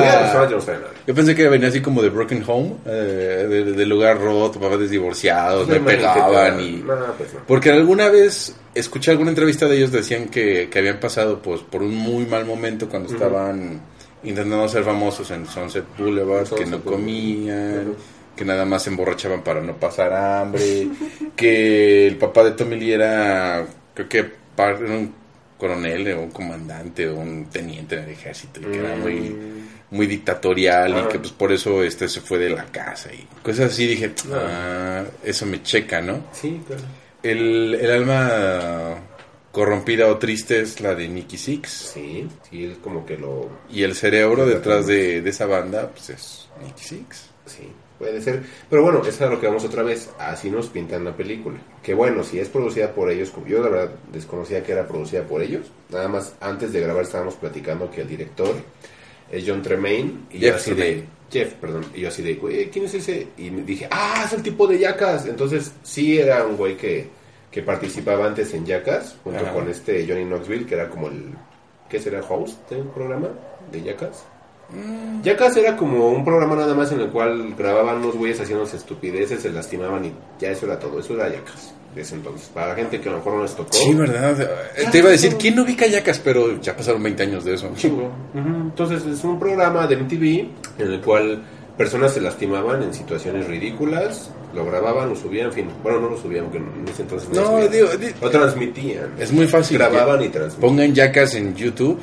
[0.48, 0.92] yo no sabía nada.
[1.06, 5.68] Yo pensé que venía así como de Broken Home, eh, de, lugar roto, papás divorciados,
[5.68, 6.72] me pegaban y...
[6.78, 7.40] No, pues no.
[7.46, 11.82] Porque alguna vez escuché alguna entrevista de ellos, decían que, que habían pasado pues por
[11.82, 13.80] un muy mal momento cuando estaban
[14.24, 17.00] intentando ser famosos en Sunset Boulevard, que Sunset no Boulevard.
[17.00, 17.96] comían, Ujú.
[18.38, 20.88] Que nada más se emborrachaban para no pasar hambre,
[21.36, 25.12] que el papá de Tommy Lee era, creo que par- era un
[25.58, 29.36] coronel o un comandante o un teniente en el ejército y que era muy
[29.90, 33.72] muy dictatorial y que pues por eso este se fue de la casa y cosas
[33.72, 36.82] así dije ah, eso me checa no Sí, claro.
[37.24, 38.98] el, el alma
[39.50, 41.68] corrompida o triste es la de Nicky Six.
[41.94, 43.50] Sí, sí, es como que lo...
[43.70, 47.30] y el cerebro detrás de, de esa banda pues es Nicky Six.
[47.46, 47.68] Sí,
[47.98, 48.42] puede ser.
[48.70, 50.10] Pero bueno, es a lo que vamos otra vez.
[50.18, 51.58] Así nos pintan la película.
[51.82, 55.24] Que bueno, si es producida por ellos, como yo la verdad desconocía que era producida
[55.24, 55.70] por ellos.
[55.90, 58.54] Nada más antes de grabar estábamos platicando que el director
[59.30, 60.26] es John Tremaine.
[60.30, 61.04] Y yo así de...
[61.30, 61.84] Jeff, perdón.
[61.94, 63.28] Y yo así de, güey, ¿quién es ese?
[63.36, 65.26] Y me dije, ah, es el tipo de Yacas.
[65.26, 67.06] Entonces sí era un güey que,
[67.50, 69.52] que participaba antes en Yacas, junto Ajá.
[69.52, 71.34] con este Johnny Knoxville, que era como el...
[71.90, 72.20] ¿Qué será?
[72.20, 73.28] ¿Host del programa
[73.70, 74.24] de Yacas?
[75.22, 79.40] Jackass era como un programa nada más en el cual grababan unos güeyes haciendo estupideces,
[79.42, 81.00] se lastimaban y ya eso era todo.
[81.00, 82.48] Eso era Jackass de ese entonces.
[82.52, 83.72] Para la gente que a lo mejor no les tocó.
[83.72, 84.40] sí verdad
[84.76, 87.54] Eh, te iba a decir quién no ubica Yacas pero ya pasaron 20 años de
[87.54, 88.10] eso Chingo.
[88.34, 90.48] Entonces es un programa de MTV
[90.78, 91.42] en el cual
[91.76, 95.68] personas se lastimaban en situaciones ridículas, lo grababan, lo subían, en fin.
[95.82, 97.70] Bueno, no lo subían porque en ese entonces No, subían.
[97.70, 99.10] digo, di- lo transmitían.
[99.18, 100.60] es muy fácil Grababan y transmitían.
[100.60, 102.00] pongan Yacas en YouTube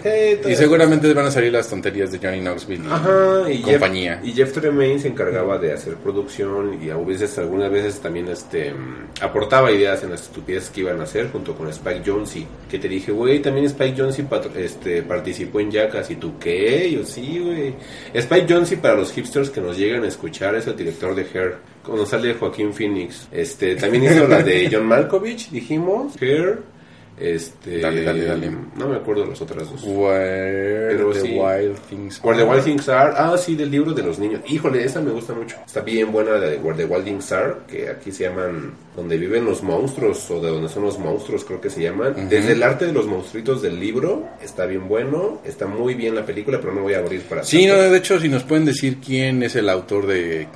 [0.47, 4.25] y seguramente van a salir las tonterías de Johnny Knoxville y Ajá, y compañía Jeff,
[4.27, 8.73] y Jeff Tremaine se encargaba de hacer producción y a veces, algunas veces también este
[9.21, 12.45] aportaba ideas en las estupideces que iban a hacer junto con Spike Jonze.
[12.69, 14.25] Que te dije, güey, también Spike Jonze
[14.57, 16.11] este, participó en Jackass.
[16.11, 16.91] ¿Y tú qué?
[16.91, 17.73] Yo sí, güey.
[18.13, 21.55] Spike Jonze, para los hipsters que nos llegan a escuchar, es el director de Hair.
[21.85, 23.27] Cuando sale Joaquín Phoenix.
[23.31, 26.19] Este, también hizo la de John Malkovich, dijimos.
[26.21, 26.75] Hair.
[27.17, 28.51] Este, Dale, dale, dale.
[28.75, 29.81] No me acuerdo las otras dos.
[29.83, 31.39] Where Pero the sí.
[31.39, 32.51] Wild Things Where the Are.
[32.51, 33.13] Wild Things Are.
[33.15, 34.41] Ah, sí, del libro de los niños.
[34.49, 35.55] Híjole, esa me gusta mucho.
[35.65, 39.17] Está bien buena la de Where the Wild Things Are, que aquí se llaman Donde
[39.17, 42.27] viven los monstruos o de donde son los monstruos, creo que se llaman.
[42.27, 45.39] Desde el arte de los monstruitos del libro, está bien bueno.
[45.45, 48.19] Está muy bien la película, pero no voy a abrir para Sí, no, de hecho,
[48.19, 50.49] si nos pueden decir quién es el autor de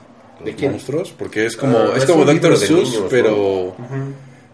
[0.44, 0.72] ¿De quién?
[0.72, 3.76] monstruos, porque es como Ah, es es como Doctor Seuss, pero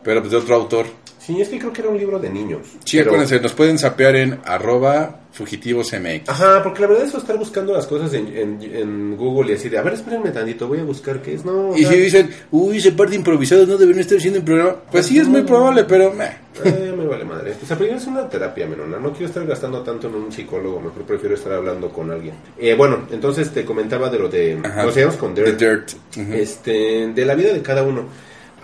[0.04, 0.86] pero pues de otro autor.
[1.26, 2.62] Sí, es que creo que era un libro de niños.
[2.84, 6.30] Sí, pero- acuérdense, nos pueden sapear en arroba fugitivosmx.
[6.30, 9.70] Ajá, porque la verdad es estar buscando las cosas en, en, en Google y así
[9.70, 11.44] de, a ver, espérenme tantito, voy a buscar qué es.
[11.44, 14.46] No, o Y sea, si dicen, uy, ese parte improvisado no deberían estar haciendo un
[14.46, 16.46] programa, pues sí es muy probable, pero meh.
[16.64, 17.54] Eh, me vale madre.
[17.60, 18.98] Pues a es una terapia, menona.
[18.98, 20.80] No quiero estar gastando tanto en un psicólogo.
[20.80, 22.36] Mejor prefiero estar hablando con alguien.
[22.58, 24.60] Eh, bueno, entonces te comentaba de lo de.
[24.64, 24.84] Ajá.
[24.86, 25.58] Nos con Dirt.
[25.58, 25.92] The Dirt.
[26.34, 28.06] Este, de la vida de cada uno.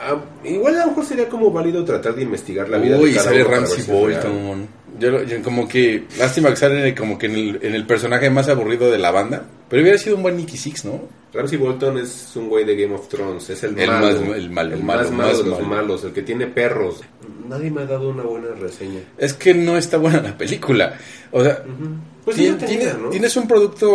[0.03, 3.15] Ah, igual a lo mejor sería como válido tratar de investigar la vida Uy, de
[3.17, 3.83] cada sale Ramsey.
[3.85, 4.67] Bolton.
[4.99, 8.49] Yo, yo como que, lástima que sale como que en el, en el personaje más
[8.49, 9.45] aburrido de la banda.
[9.69, 11.01] Pero hubiera sido un buen Nicky Six, ¿no?
[11.33, 14.49] Ramsey Bolton es un güey de Game of Thrones, es el, El malo, más- el
[14.49, 15.65] malo, el malo, más malo de los malo.
[15.75, 17.01] malos, el que tiene perros.
[17.47, 18.99] Nadie me ha dado una buena reseña.
[19.17, 20.97] Es que no está buena la película.
[21.31, 21.63] O sea,
[22.25, 23.09] Pues tiene- ¿no?
[23.09, 23.89] tienes un producto...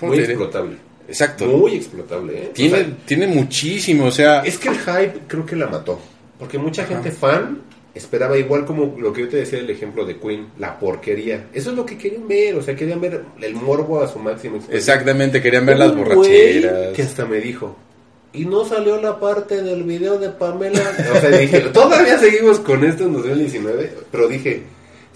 [0.00, 0.76] ¿cómo Muy explotable.
[1.08, 1.46] Exacto.
[1.46, 2.50] Muy explotable, ¿eh?
[2.52, 4.40] Tiene, O sea, tiene muchísimo, o sea...
[4.40, 5.98] Es que el hype creo que la mató.
[6.38, 7.62] Porque mucha gente fan
[7.94, 11.46] esperaba igual como lo que yo te decía del ejemplo de Queen, la porquería.
[11.52, 14.60] Eso es lo que querían ver, o sea, querían ver el morbo a su máximo.
[14.70, 16.94] Exactamente, querían ver las borracheras.
[16.94, 17.76] Que hasta me dijo,
[18.32, 20.82] y no salió la parte del video de Pamela.
[21.16, 24.62] O sea, dije, todavía seguimos con esto en 2019, pero dije,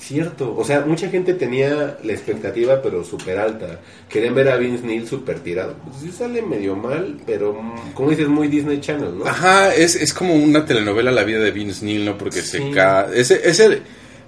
[0.02, 3.80] cierto, o sea, mucha gente tenía la expectativa, pero súper alta.
[4.08, 5.74] Querían ver a Vince Neil súper tirado.
[5.84, 9.26] Pues sí sale medio mal, pero, mm, como dices, muy Disney Channel, ¿no?
[9.26, 12.18] Ajá, es, es como una telenovela la vida de Vince Neil, ¿no?
[12.18, 12.70] Porque se Sí.
[12.74, 13.08] ca...
[13.14, 13.80] Ese, ese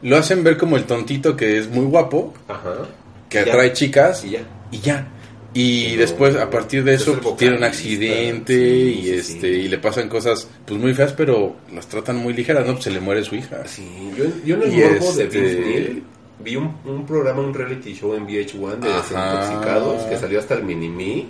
[0.03, 2.87] lo hacen ver como el tontito que es muy guapo, Ajá.
[3.29, 3.53] que Ya.
[3.53, 4.41] atrae chicas Y ya.
[4.71, 5.09] y ya.
[5.57, 9.11] Y Pero- después, a partir de es eso, pues, tiene un accidente sí, y sí,
[9.11, 9.47] este sí.
[9.47, 12.73] y le pasan cosas pues muy feas, pero las tratan muy ligeras, ¿no?
[12.73, 13.63] Pues se le muere su hija.
[13.67, 13.87] Sí,
[14.17, 16.03] yo, yo en el Y morbo de este- Vince Neil
[16.41, 18.97] vi un, un programa, un reality show en VH1 de Ajá.
[19.03, 21.27] desintoxicados que salió hasta el Mini-Me.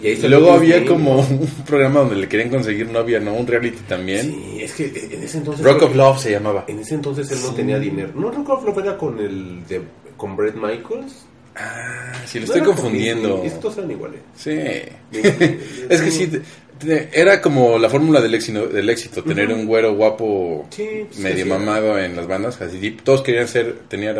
[0.00, 0.88] Y ahí Y luego había Neil.
[0.88, 3.34] como un programa donde le querían conseguir novia, ¿no?
[3.34, 4.22] Un reality también.
[4.30, 5.64] Sí, es que en ese entonces...
[5.66, 6.64] Rock of Love se llamaba.
[6.68, 8.10] En ese entonces él no tenía dinero.
[8.14, 9.82] No, Rock of Love era con el de,
[10.16, 11.26] con Brett Michaels.
[11.56, 13.42] Ah, sí, lo No estoy confundiendo.
[13.44, 14.20] Estos eran iguales.
[14.36, 14.50] Sí.
[15.88, 16.30] es que sí,
[17.12, 21.44] era como la fórmula del éxito, del éxito tener un güero guapo, Sí, pues, medio
[21.44, 24.16] sí, mamado en las bandas, así, todos querían ser, tenían,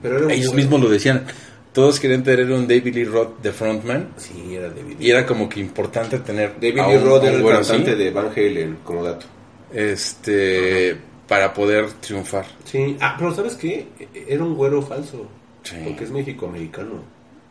[0.00, 1.24] Pero ellos mismos lo decían,
[1.72, 4.94] todos querían tener un David Lee Roth de frontman, Sí, era David.
[5.00, 8.28] y era como que importante tener David Lee Roth era el cantante así, de Van
[8.34, 9.26] Halen, como dato.
[9.74, 12.46] este, para poder triunfar.
[12.64, 13.86] Sí, ah, pero ¿sabes qué?
[14.28, 15.26] Era un güero falso.
[15.70, 15.76] Sí.
[15.84, 17.02] Porque es mexicoamericano.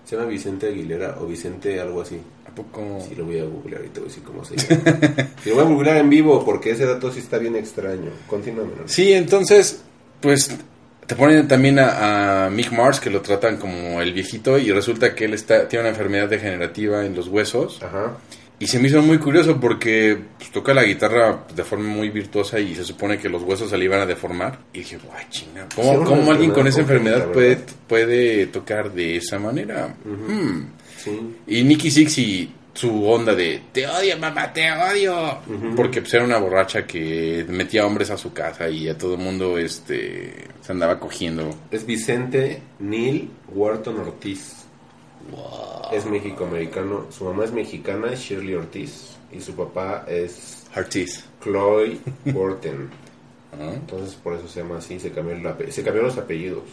[0.05, 2.19] Se llama Vicente Aguilera o Vicente algo así.
[2.47, 2.99] ¿A poco?
[3.07, 5.29] Sí, lo voy a googlear y te voy a decir cómo se llama.
[5.43, 8.11] sí, lo voy a googlear en vivo porque ese dato sí está bien extraño.
[8.27, 8.71] Continúame.
[8.81, 8.87] ¿no?
[8.87, 9.81] Sí, entonces,
[10.21, 10.57] pues
[11.05, 15.15] te ponen también a, a Mick Mars, que lo tratan como el viejito, y resulta
[15.15, 17.81] que él está, tiene una enfermedad degenerativa en los huesos.
[17.81, 18.17] Ajá.
[18.59, 22.59] Y se me hizo muy curioso porque pues, toca la guitarra de forma muy virtuosa
[22.59, 24.59] y se supone que los huesos se le iban a deformar.
[24.73, 29.17] Y dije, guay, chinga, ¿cómo, Sí, cómo alguien con esa enfermedad puede, puede tocar de
[29.17, 29.95] esa manera?
[30.03, 30.71] Hmm.
[30.97, 31.35] Sí.
[31.45, 35.39] Y Nicky Six y su onda de te odio mamá, te odio.
[35.75, 39.19] Porque pues, era una borracha que metía hombres a su casa y a todo el
[39.19, 41.49] mundo este, se andaba cogiendo.
[41.71, 44.66] Es Vicente Neil Wharton Ortiz.
[45.91, 47.05] Es mexicoamericano.
[47.09, 49.15] Su mamá es mexicana, es Shirley Ortiz.
[49.31, 51.25] Y su papá es Artis.
[51.43, 52.89] Chloe Wharton.
[53.57, 53.73] ¿no?
[53.73, 56.63] Entonces por eso se llama así, se cambió, ape- se cambió los apellidos.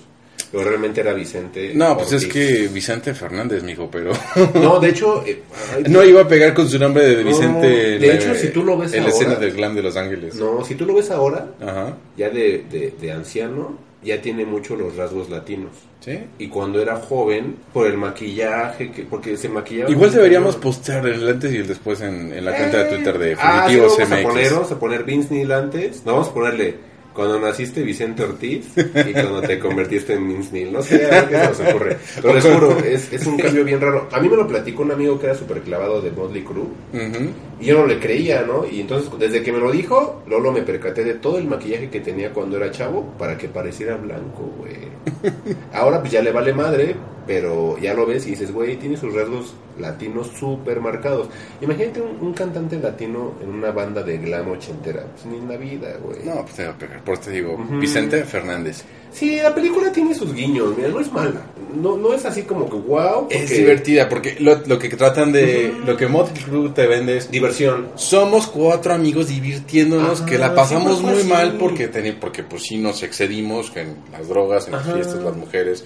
[0.51, 1.73] Pero realmente era Vicente.
[1.75, 2.33] No, pues es Ortiz.
[2.33, 4.13] que Vicente Fernández, mijo, pero...
[4.55, 5.25] No, de hecho...
[5.27, 5.43] eh,
[5.75, 8.35] ay, No iba a pegar con su nombre de No, Vicente de en la- hecho,
[8.37, 10.35] si tú lo ves en la ahora- escena del glam de Los Ángeles.
[10.37, 11.97] no, si tú lo ves ahora, Ajá.
[12.17, 15.73] ya de, de, de anciano, ya tiene mucho los rasgos latinos.
[16.01, 16.19] ¿Sí?
[16.39, 19.91] Y cuando era joven, por el maquillaje, que, porque se maquillaba...
[19.91, 23.19] Igual deberíamos postear el antes y el después en, en la cuenta de Eh, Twitter
[23.19, 26.05] de ah, sí, vamos a poner, vamos a poner Vince Neil antes.
[26.05, 26.75] No, vamos a ponerle
[27.15, 30.73] cuando naciste Vicente Ortiz y cuando te convertiste en Vince Neil.
[30.73, 31.97] No sé, a ver qué se nos ocurre.
[32.17, 34.09] Pero les juro, es, es un cambio bien raro.
[34.13, 37.31] A mí me lo platicó un amigo que era súper clavado de Motley Crue Ujú.
[37.65, 38.67] Y yo no le creía, ¿no?
[38.67, 42.01] Y entonces, desde que me lo dijo, Lolo me percaté de todo el maquillaje que
[42.01, 44.77] tenía cuando era chavo para que pareciera blanco, güey.
[45.73, 46.95] Ahora pues ya le vale madre,
[47.27, 51.29] pero ya lo ves y dices, güey, tiene sus rasgos latinos súper marcados.
[51.63, 55.07] Imagínate un, un cantante latino en una banda de glam ochentera.
[55.15, 56.19] Pues ni en la vida, güey.
[56.23, 57.03] No, pues te va a pegar.
[57.03, 57.57] Por eso te digo.
[57.81, 58.85] Vicente Fernández.
[59.15, 61.47] Sí, la película tiene sus guiños, mira, no es mala.
[61.81, 63.29] No, no es así como que wow.
[63.31, 65.73] Es divertida porque lo, lo que tratan de...
[65.87, 67.31] Lo que Motley Crue te vende es...
[67.31, 67.89] Diversión.
[67.95, 71.29] Somos cuatro amigos divirtiéndonos, Ajá, que la pasamos muy así.
[71.29, 75.37] mal porque, teni- porque pues sí nos excedimos en las drogas, en las fiestas, las
[75.37, 75.85] mujeres.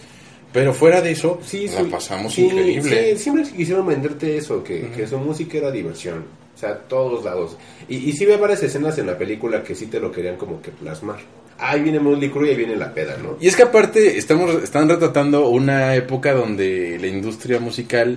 [0.53, 1.89] Pero fuera de eso, Sí, la sí.
[1.91, 3.13] pasamos Sí, increíble.
[3.17, 6.25] Sí, siempre quisieron venderte eso, que, que su música era diversión.
[6.55, 7.57] O sea, todos lados.
[7.89, 10.61] Y, y sí ve varias escenas en la película que sí te lo querían como
[10.63, 11.19] que plasmar.
[11.61, 13.37] Ahí viene Motley Crue y ahí viene la peda, ¿no?
[13.41, 18.17] Y es que aparte estamos están retratando una época donde la industria musical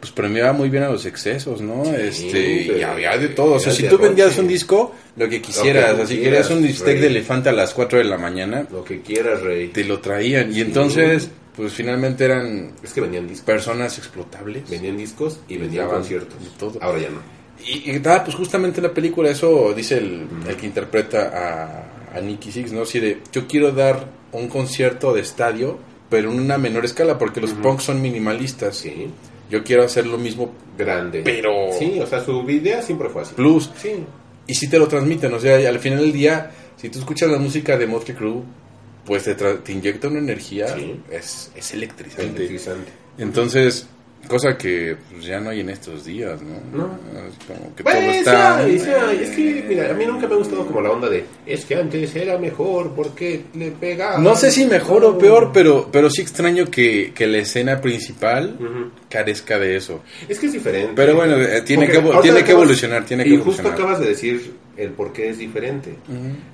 [0.00, 1.84] pues premiaba muy bien a los excesos, ¿no?
[1.94, 4.40] este, y había de todo, o sea, si tú vendías roche.
[4.40, 7.00] un disco, lo que quisieras, tú así quieras, querías un bistec rey.
[7.00, 9.68] de elefante a las 4 de la mañana, Lo que quieras, Rey.
[9.68, 13.44] te lo traían y entonces pues finalmente eran Es que vendían discos.
[13.44, 14.70] personas explotables.
[14.70, 16.42] Vendían discos y vendían conciertos.
[16.42, 16.78] de todo.
[16.80, 17.20] Ahora ya no.
[17.66, 21.97] Y, y estaba, pues justamente en la película, eso dice el, el que interpreta a,
[22.14, 22.82] a Nicky Six, ¿no?
[22.82, 25.78] Así de, yo quiero dar un concierto de estadio,
[26.10, 28.76] pero en una menor escala, porque los punks son minimalistas.
[28.76, 29.08] Sí.
[29.50, 31.22] Yo quiero hacer lo mismo Grande.
[31.24, 33.34] Pero- Sí, o sea, su idea siempre fue así.
[33.34, 33.70] plus.
[33.82, 34.04] Sí.
[34.46, 37.38] Y si te lo transmiten, o sea, al final del día, si tú escuchas la
[37.38, 38.42] música de Motley Crue,
[39.04, 41.00] pues te, inyecta una energía, Sí.
[41.10, 42.24] es, es electrizante.
[42.36, 42.92] Electrizante.
[43.18, 43.88] Entonces,
[44.26, 46.54] cosa que pues, ya no hay en estos días, ¿no?
[46.76, 46.98] No.
[47.28, 48.64] Es como que Pues, todo sí está...
[48.66, 49.22] sí hay.
[49.22, 51.76] es que, mira, a mí nunca me ha gustado como la onda de, es que
[51.76, 54.18] antes era mejor porque le pegaba.
[54.18, 58.56] No sé si mejor o peor, pero, pero sí extraño que, que la escena principal
[58.58, 58.90] Ujú.
[59.08, 60.02] carezca de eso.
[60.28, 60.92] Es que es diferente.
[60.94, 63.72] Pero bueno, eh, tiene Porque que, tiene que evolucionar, tiene que y evolucionar.
[63.72, 65.94] justo acabas de decir el por qué es diferente.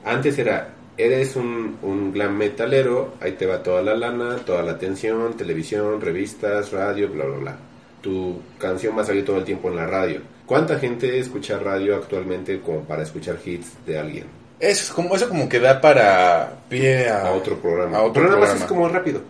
[0.05, 4.72] Antes era, eres un, un glam metalero, ahí te va toda la lana, toda la
[4.72, 7.57] atención, televisión, revistas, radio, bla, bla, bla.
[8.01, 10.20] Tu canción va a salir todo el tiempo en la radio.
[10.47, 14.24] ¿Cuánta gente escucha radio actualmente como para escuchar hits de alguien?
[14.61, 17.99] Es como, eso como que da para pie a, A otro programa.
[17.99, 18.64] A otro Pero nada más programa.
[18.64, 19.20] es como rápido.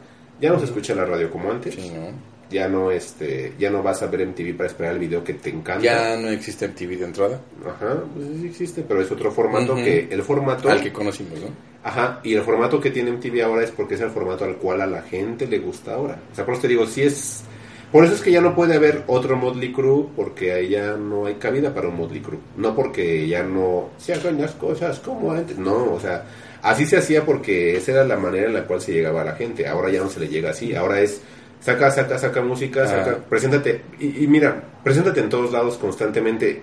[0.41, 1.75] Ya no se escucha la radio como antes.
[1.75, 2.34] Sí, ¿no?
[2.55, 5.51] Ya no este, ya no vas a ver MTV para esperar el video que te
[5.51, 5.83] encanta.
[5.83, 10.07] Ya no existe MTV de entrada, Ajá, pues sí existe, pero es otro formato que
[10.09, 11.49] el formato al que conocimos, ¿no?
[11.83, 14.83] Ajá, y el formato que tiene MTV ahora es porque es el formato al cual
[14.83, 16.17] a la gente le gusta ahora.
[16.31, 17.43] O sea, por eso te digo, si es...
[17.91, 21.27] Por eso es que ya no puede haber otro Motley Crue, porque ahí ya no
[21.27, 22.39] hay cabida para un Motley Crue.
[22.57, 25.59] No porque ya no se hagan las cosas como antes.
[25.59, 26.25] No, o sea,
[26.63, 29.35] así se hacía porque esa era la manera en la cual se llegaba a la
[29.35, 29.67] gente.
[29.67, 30.75] Ahora ya no se le llega así.
[30.75, 31.21] Ahora es
[31.65, 33.25] saca, saca, saca música, saca, Ah.
[33.29, 33.83] preséntate.
[33.99, 36.61] Y, y mira, preséntate en todos lados constantemente.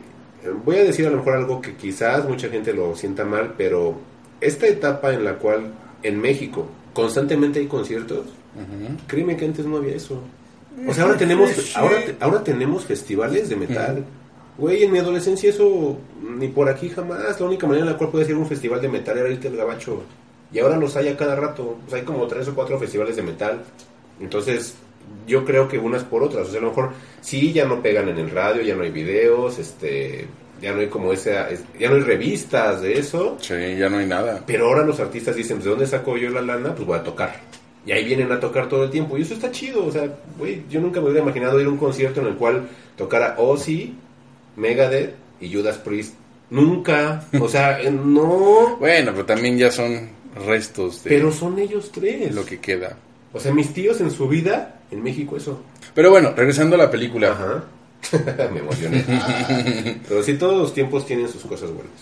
[0.65, 3.95] Voy a decir a lo mejor algo que quizás mucha gente lo sienta mal, pero
[4.39, 5.71] esta etapa en la cual
[6.03, 8.25] en México constantemente hay conciertos,
[9.07, 10.19] créeme que antes no había eso.
[10.87, 14.03] O sea, ahora tenemos, ahora, ahora tenemos festivales de metal.
[14.57, 15.97] Güey, en mi adolescencia eso
[16.37, 17.39] ni por aquí jamás.
[17.39, 19.47] La única manera en la cual podías ir a un festival de metal era irte
[19.47, 20.03] al gabacho.
[20.51, 21.77] Y ahora los hay a cada rato.
[21.85, 23.61] O sea, hay como tres o cuatro festivales de metal.
[24.19, 24.75] Entonces,
[25.27, 26.47] yo creo que unas por otras.
[26.47, 26.91] O sea, a lo mejor
[27.21, 30.27] sí ya no pegan en el radio, ya no hay videos, este
[30.61, 33.97] ya no hay como esa, es- ya no hay revistas de eso, Sí, ya no
[33.97, 34.43] hay nada.
[34.45, 36.75] pero ahora los artistas dicen, ¿de dónde saco yo la lana?
[36.75, 37.35] Pues voy a tocar.
[37.83, 39.17] Y ahí vienen a tocar todo el tiempo.
[39.17, 39.83] Y eso está chido.
[39.85, 40.07] O sea,
[40.37, 43.95] güey, yo nunca me hubiera imaginado ir a un concierto en el cual tocara Ozzy,
[44.55, 46.13] Megadeth y Judas Priest.
[46.51, 47.23] Nunca.
[47.39, 48.77] O sea, eh, no.
[48.79, 50.09] Bueno, pero también ya son
[50.47, 52.35] restos de Pero son ellos tres.
[52.35, 52.97] lo que queda.
[53.33, 55.61] O sea, mis tíos en su vida, en México, eso.
[55.95, 57.31] Pero bueno, regresando a la película.
[57.31, 57.63] Ajá.
[58.51, 59.03] me emocioné.
[60.07, 61.93] Pero sí, todos los tiempos tienen sus cosas buenas.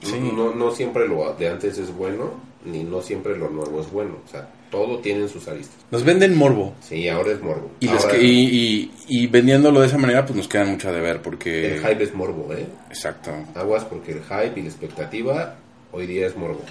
[0.00, 0.18] Sí.
[0.34, 2.32] No, no siempre lo de antes es bueno,
[2.64, 4.16] ni no siempre lo nuevo es bueno.
[4.26, 5.76] O sea, todo tiene sus aristas.
[5.92, 6.74] Nos venden morbo.
[6.80, 7.70] Sí, ahora es morbo.
[7.80, 10.92] Y, Ahora que- y, y- y vendiéndolo de esa manera, pues nos quedan mucho a
[10.92, 11.74] deber, porque...
[11.76, 12.66] El hype es morbo, ¿eh?
[12.88, 13.30] Exacto.
[13.54, 15.54] Aguas porque el hype y la expectativa
[15.92, 16.62] hoy día es morbo.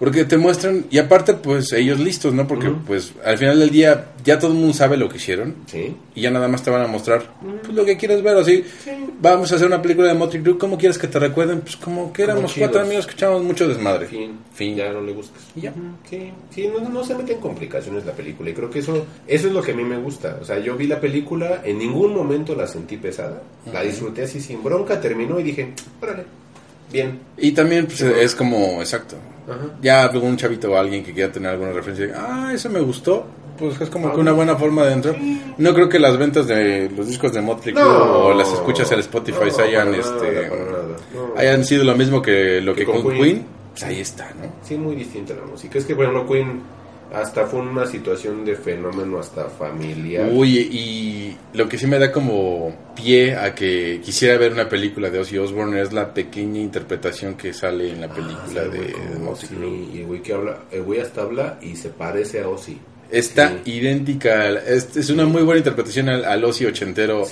[0.00, 2.48] Porque te muestran, y aparte, pues ellos listos, ¿no?
[2.48, 5.56] Porque, pues al final del día, ya todo el mundo sabe lo que hicieron.
[5.66, 5.94] ¿Sí?
[6.14, 7.22] Y ya nada más te van a mostrar
[7.62, 8.34] pues, lo que quieres ver.
[8.38, 8.64] Así,
[9.20, 10.56] vamos a hacer una película de Motley Crue.
[10.56, 11.60] ¿Cómo quieres que te recuerden?
[11.60, 14.06] Pues como que éramos cuatro amigos que echábamos mucho desmadre.
[14.06, 14.38] Fin.
[14.54, 14.74] Fin.
[14.74, 15.42] Ya no le buscas.
[15.54, 15.70] Y ya.
[15.70, 18.48] Ujú, Sí, sí no, no se mete en complicaciones la película.
[18.48, 20.38] Y creo que eso, eso es lo que a mí me gusta.
[20.40, 23.42] O sea, yo vi la película, en ningún momento la sentí pesada.
[23.70, 26.24] La disfruté así sin bronca, terminó y dije, órale,
[26.92, 27.18] bien.
[27.36, 29.16] Y también pues, es como, exacto.
[29.48, 29.74] Ajá.
[29.82, 33.26] Ya algún chavito o alguien que quiera tener alguna referencia, ah, eso me gustó.
[33.58, 35.16] Pues es como Ah, que una buena forma de entrar.
[35.58, 38.18] No creo que las ventas de los discos de Motley Crue No.
[38.26, 40.50] o las escuchas en Spotify No, hayan, este.
[41.14, 41.34] No.
[41.36, 43.22] hayan sido lo mismo que lo que, Que con, Queen.
[43.22, 43.46] Queen.
[43.72, 44.50] Pues ahí está, ¿no?
[44.62, 45.78] Sí, muy distinta la música.
[45.78, 46.62] Es que, ejemplo, Queen
[47.14, 50.28] hasta fue una situación de fenómeno hasta familiar.
[50.32, 55.10] Uy, y lo que sí me da como pie a que quisiera ver una película
[55.10, 59.18] de Ozzy Osbourne es la pequeña interpretación que sale en la Ah, película sí, de
[59.18, 59.68] Motley Crue.
[59.94, 62.78] Y el güey que habla, el güey hasta habla y se parece a Ozzy.
[63.10, 63.72] Está Sí.
[63.72, 67.26] idéntica, es, es una muy buena interpretación al, al Ozzy ochentero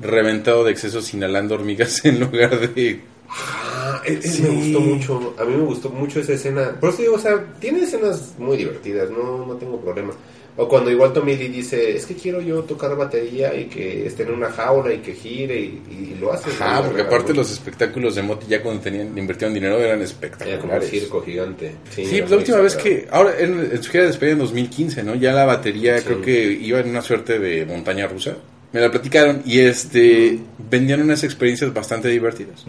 [0.00, 3.00] reventado de excesos inhalando hormigas en lugar de...
[3.28, 4.42] Ah, Sí.
[4.42, 5.34] me gustó mucho.
[5.38, 6.76] A mí me gustó mucho esa escena.
[6.80, 10.12] Por eso digo, o sea, tiene escenas muy divertidas, no, no tengo problema.
[10.58, 14.22] O cuando igual Tommy Lee dice, es que quiero yo tocar batería y que esté
[14.22, 16.48] en una jaula y que gire y, y lo hace.
[16.50, 20.00] Ajá, porque aparte los espectáculos de Motley ya cuando tenían invirtieron dinero eran Era como
[20.00, 20.88] un espectaculares.
[20.88, 21.72] circo gigante.
[21.90, 25.02] Sí, pues la última vez que, ahora en, en su gira de despedida en 2015,
[25.02, 25.14] ¿no?
[25.16, 26.04] Ya la batería Sí.
[26.06, 28.34] creo que iba en una suerte de montaña rusa.
[28.76, 32.66] Me la platicaron y este vendían unas experiencias bastante divertidas.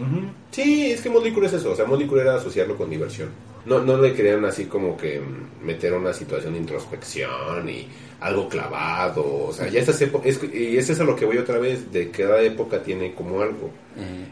[0.50, 3.28] Sí, es que Motley Crue es eso, o sea, Motley Crue era asociarlo con diversión.
[3.66, 7.86] No, no le querían así como que mm, meter una situación de introspección y
[8.20, 11.58] algo clavado, o sea, ya estas épocas, y es eso a lo que voy otra
[11.58, 13.70] vez, de que cada época tiene como algo.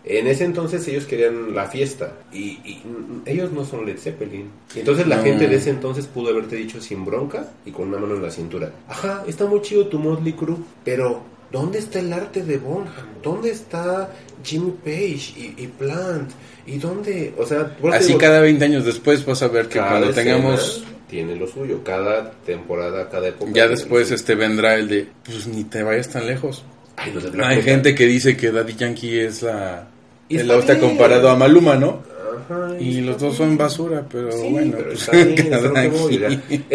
[0.02, 4.48] En ese entonces ellos querían la fiesta y, y, mm, ellos no son Led Zeppelin.
[4.74, 8.14] Entonces la gente de ese entonces pudo haberte dicho sin bronca y con una mano
[8.14, 12.42] en la cintura, ajá, está muy chido tu Motley Crue, pero ¿dónde está el arte
[12.42, 12.92] de Bonham?
[13.22, 14.12] ¿Dónde está
[14.44, 16.30] Jimmy Page y, y Plant?
[16.66, 17.34] ¿Y dónde?
[17.38, 21.36] O sea, Así digo, cada 20 años después vas a ver que cuando tengamos tiene
[21.36, 23.52] lo suyo, cada temporada, cada época.
[23.54, 26.64] ya después este vendrá el de pues ni te vayas tan lejos.
[26.96, 29.86] Ay, no, Hay gente que dice que Daddy Yankee es la
[30.28, 32.02] Y el comparado a Maluma, ¿no?
[32.36, 33.50] Ajá, Y los dos bien.
[33.50, 36.18] son basura, pero Sí, bueno, pero pues, está bien, es, lo que voy,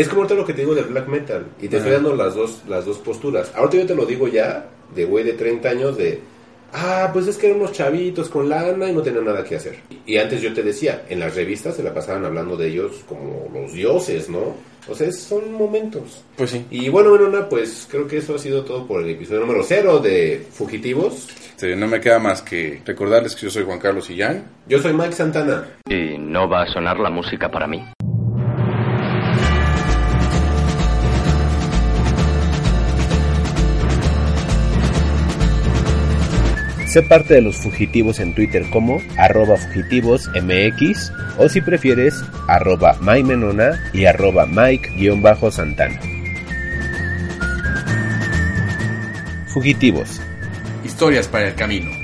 [0.07, 1.45] como ahorita lo que te digo del black metal.
[1.61, 3.51] Y te estoy dando las dos, las dos posturas.
[3.55, 6.19] Ahorita yo te lo digo ya, de güey de 30 años, de.
[6.73, 9.79] Ah, pues es que eran unos chavitos con lana y no tenían nada que hacer.
[10.05, 13.49] Y antes yo te decía, en las revistas se la pasaban hablando de ellos como
[13.53, 14.55] los dioses, ¿no?
[14.91, 16.23] O sea, son momentos.
[16.35, 16.65] Pues sí.
[16.69, 19.63] Y bueno, bueno, nada, pues creo que eso ha sido todo por el episodio número
[19.63, 21.27] cero de Fugitivos.
[21.61, 24.45] Este, no me queda más que recordarles que yo soy Juan Carlos Illán.
[24.67, 25.67] Yo soy Mike Santana.
[25.87, 27.83] Y no va a sonar la música para mí.
[36.91, 43.81] Sé parte de los fugitivos en Twitter como arroba fugitivosmx o si prefieres arroba mymenona
[43.93, 45.97] y arroba mike-santana.
[49.47, 50.19] Fugitivos.
[50.83, 52.00] Historias para el camino.